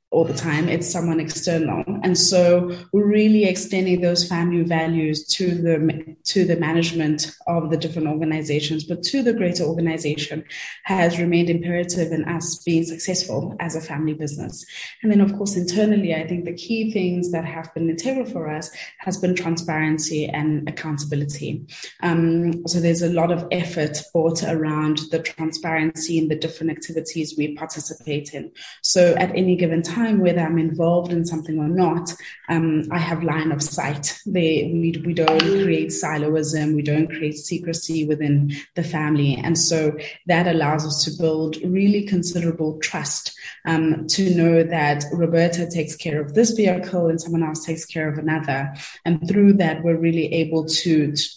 [0.10, 0.70] all the time.
[0.70, 1.84] It's someone external.
[2.04, 7.78] And so we're really extending those family values to the, to the management of the
[7.78, 10.46] different organizations, but to the greater organization
[10.86, 14.66] has remained imperative in us being successful as a family business.
[15.04, 18.50] And then of course, internally, I think the key things that have been integral for
[18.50, 21.66] us has been transparency and accountability.
[22.02, 27.36] Um, so there's a lot of effort brought around the transparency in the different activities
[27.38, 28.54] we participate in.
[28.82, 32.14] So at any given time, time, whether I'm involved in something or not,
[32.50, 34.20] um, I have line of sight.
[34.26, 39.36] They, we, we don't create siloism, we don't create secrecy within the family.
[39.36, 43.34] And so that allows us to build really considerable trust
[43.66, 48.08] um, to know that Roberta takes care of this vehicle and someone else takes care
[48.10, 48.74] of another.
[49.06, 51.30] And through that, we're really able to, to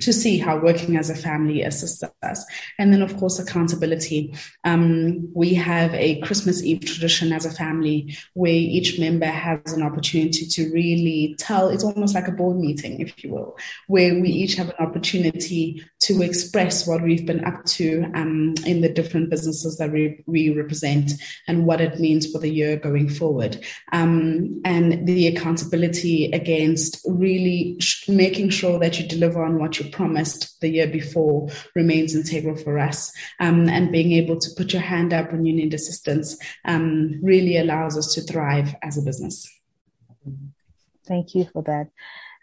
[0.00, 2.44] to see how working as a family assists us.
[2.78, 4.34] And then, of course, accountability.
[4.64, 9.82] Um, we have a Christmas Eve tradition as a family where each member has an
[9.82, 14.28] opportunity to really tell, it's almost like a board meeting, if you will, where we
[14.28, 19.30] each have an opportunity to express what we've been up to um, in the different
[19.30, 21.12] businesses that we, we, represent
[21.48, 23.64] and what it means for the year going forward.
[23.90, 29.90] Um, and the accountability against really sh- making sure that you deliver on what you
[29.90, 33.10] promised the year before remains integral for us.
[33.40, 36.36] Um, and being able to put your hand up when you need assistance
[36.66, 39.50] um, really allows us to thrive as a business.
[41.06, 41.88] Thank you for that.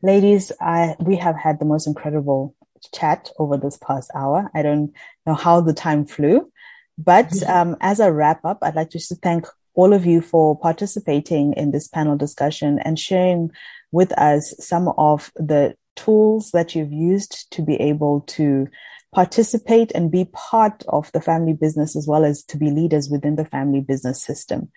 [0.02, 2.56] Ladies, I, we have had the most incredible
[2.94, 4.50] chat over this past hour.
[4.54, 4.94] I don't
[5.26, 6.52] know how the time flew,
[6.98, 10.58] but um, as a wrap up, I'd like just to thank all of you for
[10.60, 13.52] participating in this panel discussion and sharing
[13.92, 18.68] with us some of the tools that you've used to be able to
[19.14, 23.36] participate and be part of the family business as well as to be leaders within
[23.36, 24.72] the family business system.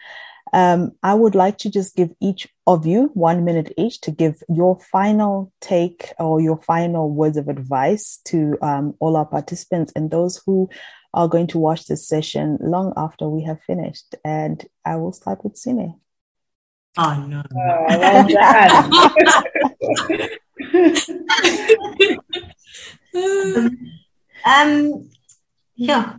[0.53, 4.43] Um, I would like to just give each of you one minute each to give
[4.49, 10.11] your final take or your final words of advice to um, all our participants and
[10.11, 10.71] those who
[11.13, 14.15] are going to watch this session long after we have finished.
[14.25, 15.95] And I will start with Sine.
[16.97, 17.43] Oh no!
[17.51, 18.29] Oh, well
[24.47, 25.11] um,
[25.75, 26.17] yeah.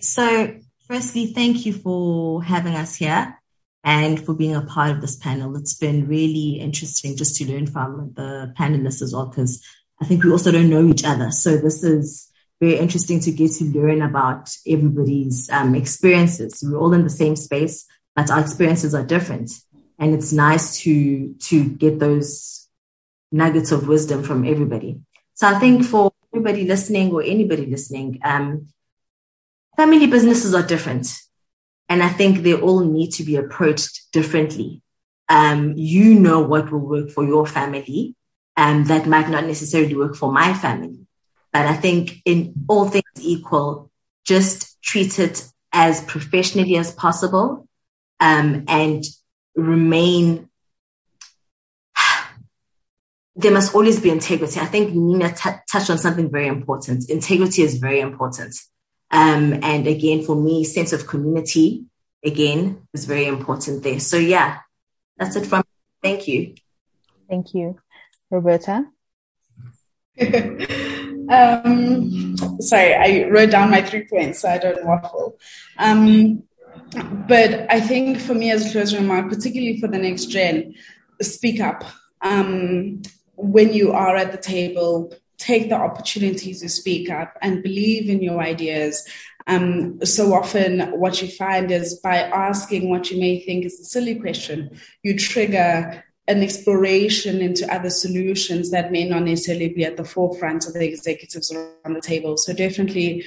[0.00, 0.54] So,
[0.88, 3.38] firstly, thank you for having us here
[3.86, 5.56] and for being a part of this panel.
[5.56, 9.64] It's been really interesting just to learn from the panelists as well, because
[10.02, 11.30] I think we also don't know each other.
[11.30, 12.28] So this is
[12.60, 16.64] very interesting to get to learn about everybody's um, experiences.
[16.66, 19.52] We're all in the same space, but our experiences are different.
[20.00, 22.68] And it's nice to, to get those
[23.30, 25.00] nuggets of wisdom from everybody.
[25.34, 28.66] So I think for everybody listening or anybody listening, um,
[29.76, 31.06] family businesses are different.
[31.88, 34.82] And I think they all need to be approached differently.
[35.28, 38.14] Um, you know what will work for your family,
[38.56, 41.06] and um, that might not necessarily work for my family.
[41.52, 43.90] But I think in all things equal,
[44.24, 47.68] just treat it as professionally as possible,
[48.20, 49.04] um, and
[49.54, 50.48] remain.
[53.38, 54.58] There must always be integrity.
[54.60, 57.10] I think Nina t- touched on something very important.
[57.10, 58.54] Integrity is very important.
[59.16, 61.86] Um, and again, for me, sense of community,
[62.22, 63.98] again, is very important there.
[63.98, 64.58] So yeah,
[65.16, 65.64] that's it from Me.
[66.02, 66.54] Thank you.
[67.28, 67.78] Thank you.
[68.30, 68.84] Roberta?
[71.28, 75.36] Um, sorry, I wrote down my three points so I don't waffle.
[75.76, 76.44] Um,
[77.28, 80.74] but I think for me as a closing remark, particularly for the next gen,
[81.20, 81.82] speak up.
[82.20, 83.02] Um,
[83.34, 88.22] when you are at the table, take the opportunity to speak up and believe in
[88.22, 89.06] your ideas.
[89.46, 93.84] Um, so often, what you find is by asking what you may think is a
[93.84, 99.96] silly question, you trigger an exploration into other solutions that may not necessarily be at
[99.96, 102.36] the forefront of the executives around the table.
[102.36, 103.24] So, definitely,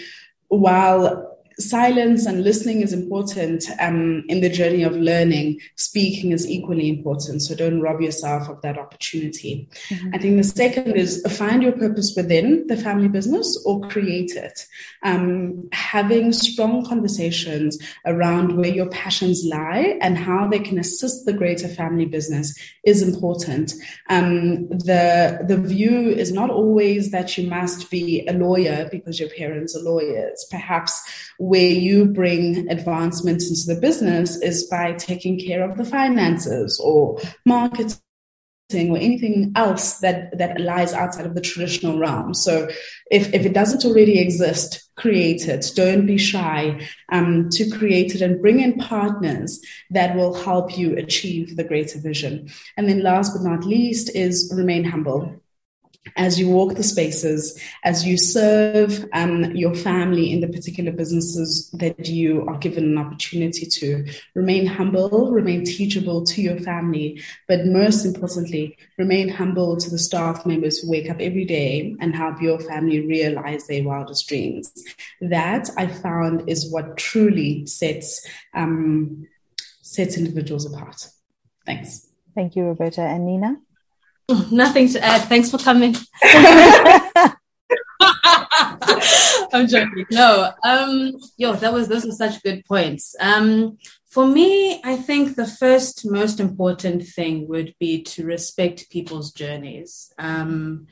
[0.49, 5.59] while silence and listening is important um, in the journey of learning.
[5.75, 7.41] Speaking is equally important.
[7.41, 9.67] So don't rob yourself of that opportunity.
[9.89, 10.09] Mm-hmm.
[10.13, 14.65] I think the second is find your purpose within the family business or create it.
[15.03, 21.33] Um, having strong conversations around where your passions lie and how they can assist the
[21.33, 23.73] greater family business is important.
[24.09, 29.29] Um, the the view is not always that you must be a lawyer because your
[29.29, 30.45] parents are lawyers.
[30.49, 31.01] Perhaps
[31.49, 37.19] where you bring advancements into the business is by taking care of the finances or
[37.43, 37.97] marketing
[38.91, 42.35] or anything else that that lies outside of the traditional realm.
[42.35, 42.69] So
[43.09, 45.71] if, if it doesn't already exist, create it.
[45.75, 50.95] Don't be shy um, to create it and bring in partners that will help you
[50.97, 52.49] achieve the greater vision.
[52.77, 55.38] And then last but not least is remain humble
[56.15, 61.69] as you walk the spaces, as you serve um, your family in the particular businesses
[61.71, 67.65] that you are given an opportunity to, remain humble, remain teachable to your family, but
[67.65, 72.41] most importantly, remain humble to the staff members who wake up every day and help
[72.41, 74.71] your family realize their wildest dreams.
[75.21, 79.27] That I found is what truly sets um,
[79.81, 81.07] sets individuals apart.
[81.65, 82.07] Thanks.
[82.35, 83.57] Thank you, Roberta and Nina.
[84.51, 85.21] Nothing to add.
[85.21, 85.95] Thanks for coming.
[89.51, 90.05] I'm joking.
[90.11, 93.15] No, um, yo, that was those were such good points.
[93.19, 93.77] Um,
[94.09, 100.13] for me, I think the first most important thing would be to respect people's journeys.
[100.17, 100.87] Um,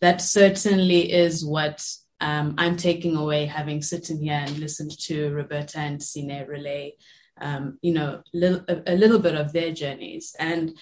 [0.00, 1.84] that certainly is what
[2.20, 6.94] um, I'm taking away having sitting here and listened to Roberta and Sine relay,
[7.40, 10.34] um, you know, little, a, a, little bit of their journeys.
[10.38, 10.76] And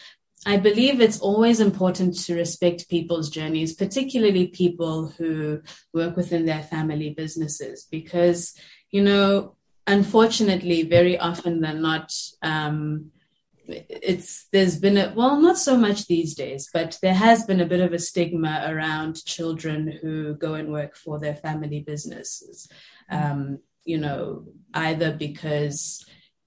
[0.46, 5.60] I believe it's always important to respect people's journeys, particularly people who
[5.92, 8.54] work within their family businesses, because,
[8.90, 12.12] you know, unfortunately, very often than not,
[12.42, 13.10] um,
[13.68, 17.66] it's there's been a well not so much these days but there has been a
[17.66, 22.68] bit of a stigma around children who go and work for their family businesses.
[23.08, 26.04] Um, you know either because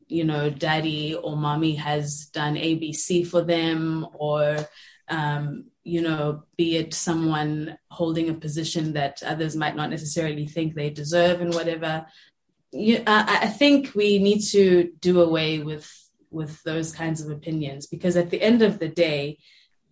[0.07, 4.57] you know, daddy or mommy has done ABC for them, or,
[5.09, 10.73] um, you know, be it someone holding a position that others might not necessarily think
[10.73, 12.05] they deserve and whatever.
[12.71, 15.89] You, I, I think we need to do away with
[16.31, 19.37] with those kinds of opinions because at the end of the day,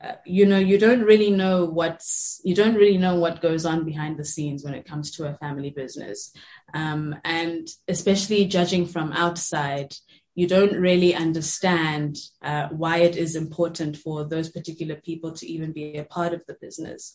[0.03, 3.85] uh, you know you don't really know what's you don't really know what goes on
[3.85, 6.33] behind the scenes when it comes to a family business
[6.73, 9.93] um, and especially judging from outside
[10.35, 15.73] you don't really understand uh, why it is important for those particular people to even
[15.73, 17.13] be a part of the business.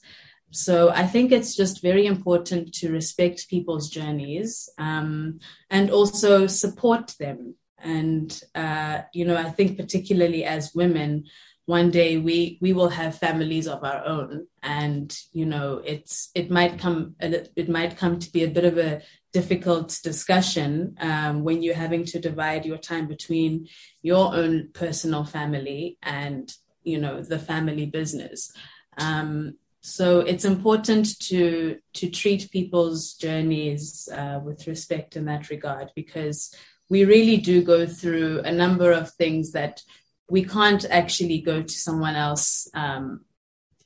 [0.53, 7.14] So I think it's just very important to respect people's journeys um, and also support
[7.18, 7.57] them.
[7.78, 11.24] And uh, you know, I think particularly as women,
[11.67, 16.49] one day we we will have families of our own, and you know, it's it
[16.49, 19.03] might come it might come to be a bit of a
[19.33, 23.69] difficult discussion um, when you're having to divide your time between
[24.01, 26.55] your own personal family and
[26.85, 28.53] you know the family business.
[28.97, 35.91] Um, so it's important to to treat people's journeys uh, with respect in that regard
[35.97, 36.55] because
[36.89, 39.83] we really do go through a number of things that
[40.29, 43.20] we can't actually go to someone else um,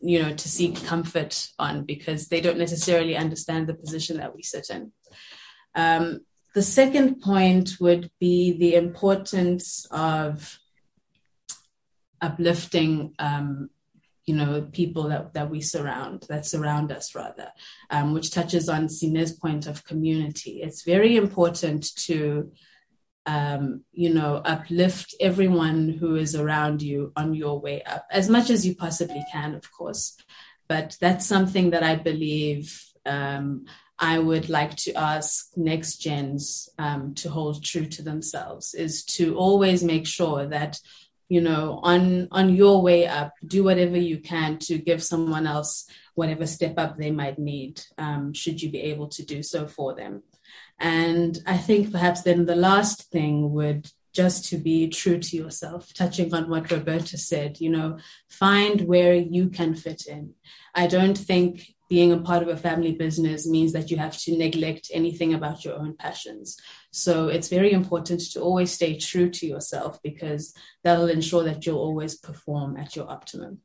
[0.01, 4.43] you know to seek comfort on because they don't necessarily understand the position that we
[4.43, 4.93] sit in.
[5.75, 6.21] Um,
[6.55, 10.59] the second point would be the importance of
[12.21, 13.71] uplifting um,
[14.25, 17.49] you know people that, that we surround that surround us rather
[17.91, 20.63] um, which touches on Sine's point of community.
[20.63, 22.53] It's very important to
[23.27, 28.51] um, you know uplift everyone who is around you on your way up as much
[28.51, 30.17] as you possibly can of course
[30.69, 33.65] but that's something that i believe um,
[34.03, 39.37] I would like to ask next gens um, to hold true to themselves is to
[39.37, 40.81] always make sure that
[41.31, 45.87] you know, on on your way up, do whatever you can to give someone else
[46.17, 49.95] whatever step up they might need, um, should you be able to do so for
[49.95, 50.23] them.
[50.81, 55.93] And I think perhaps then the last thing would just to be true to yourself,
[55.95, 60.35] touching on what Roberta said, you know, find where you can fit in.
[60.75, 64.37] I don't think being a part of a family business means that you have to
[64.37, 66.57] neglect anything about your own passions.
[66.93, 71.79] So it's very important to always stay true to yourself because that'll ensure that you'll
[71.79, 73.59] always perform at your optimum.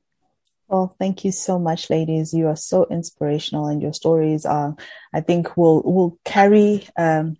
[0.68, 2.34] Well, thank you so much, ladies.
[2.34, 4.76] You are so inspirational, and your stories are,
[5.14, 7.38] I think, will will carry um,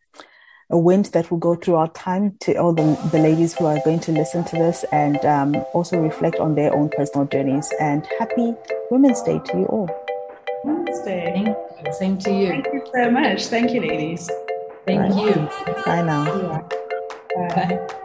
[0.70, 3.80] a wind that will go through our time to all the, the ladies who are
[3.84, 7.72] going to listen to this and um, also reflect on their own personal journeys.
[7.80, 8.54] And happy
[8.92, 9.90] Women's Day to you all.
[10.64, 11.56] Women's Day.
[11.94, 12.48] Same to you.
[12.48, 13.46] Thank you so much.
[13.46, 14.30] Thank you, ladies.
[14.86, 15.22] Thank Bye.
[15.22, 15.34] you.
[15.86, 16.62] Bye now.
[17.36, 17.50] Bye.
[17.50, 18.02] Bye.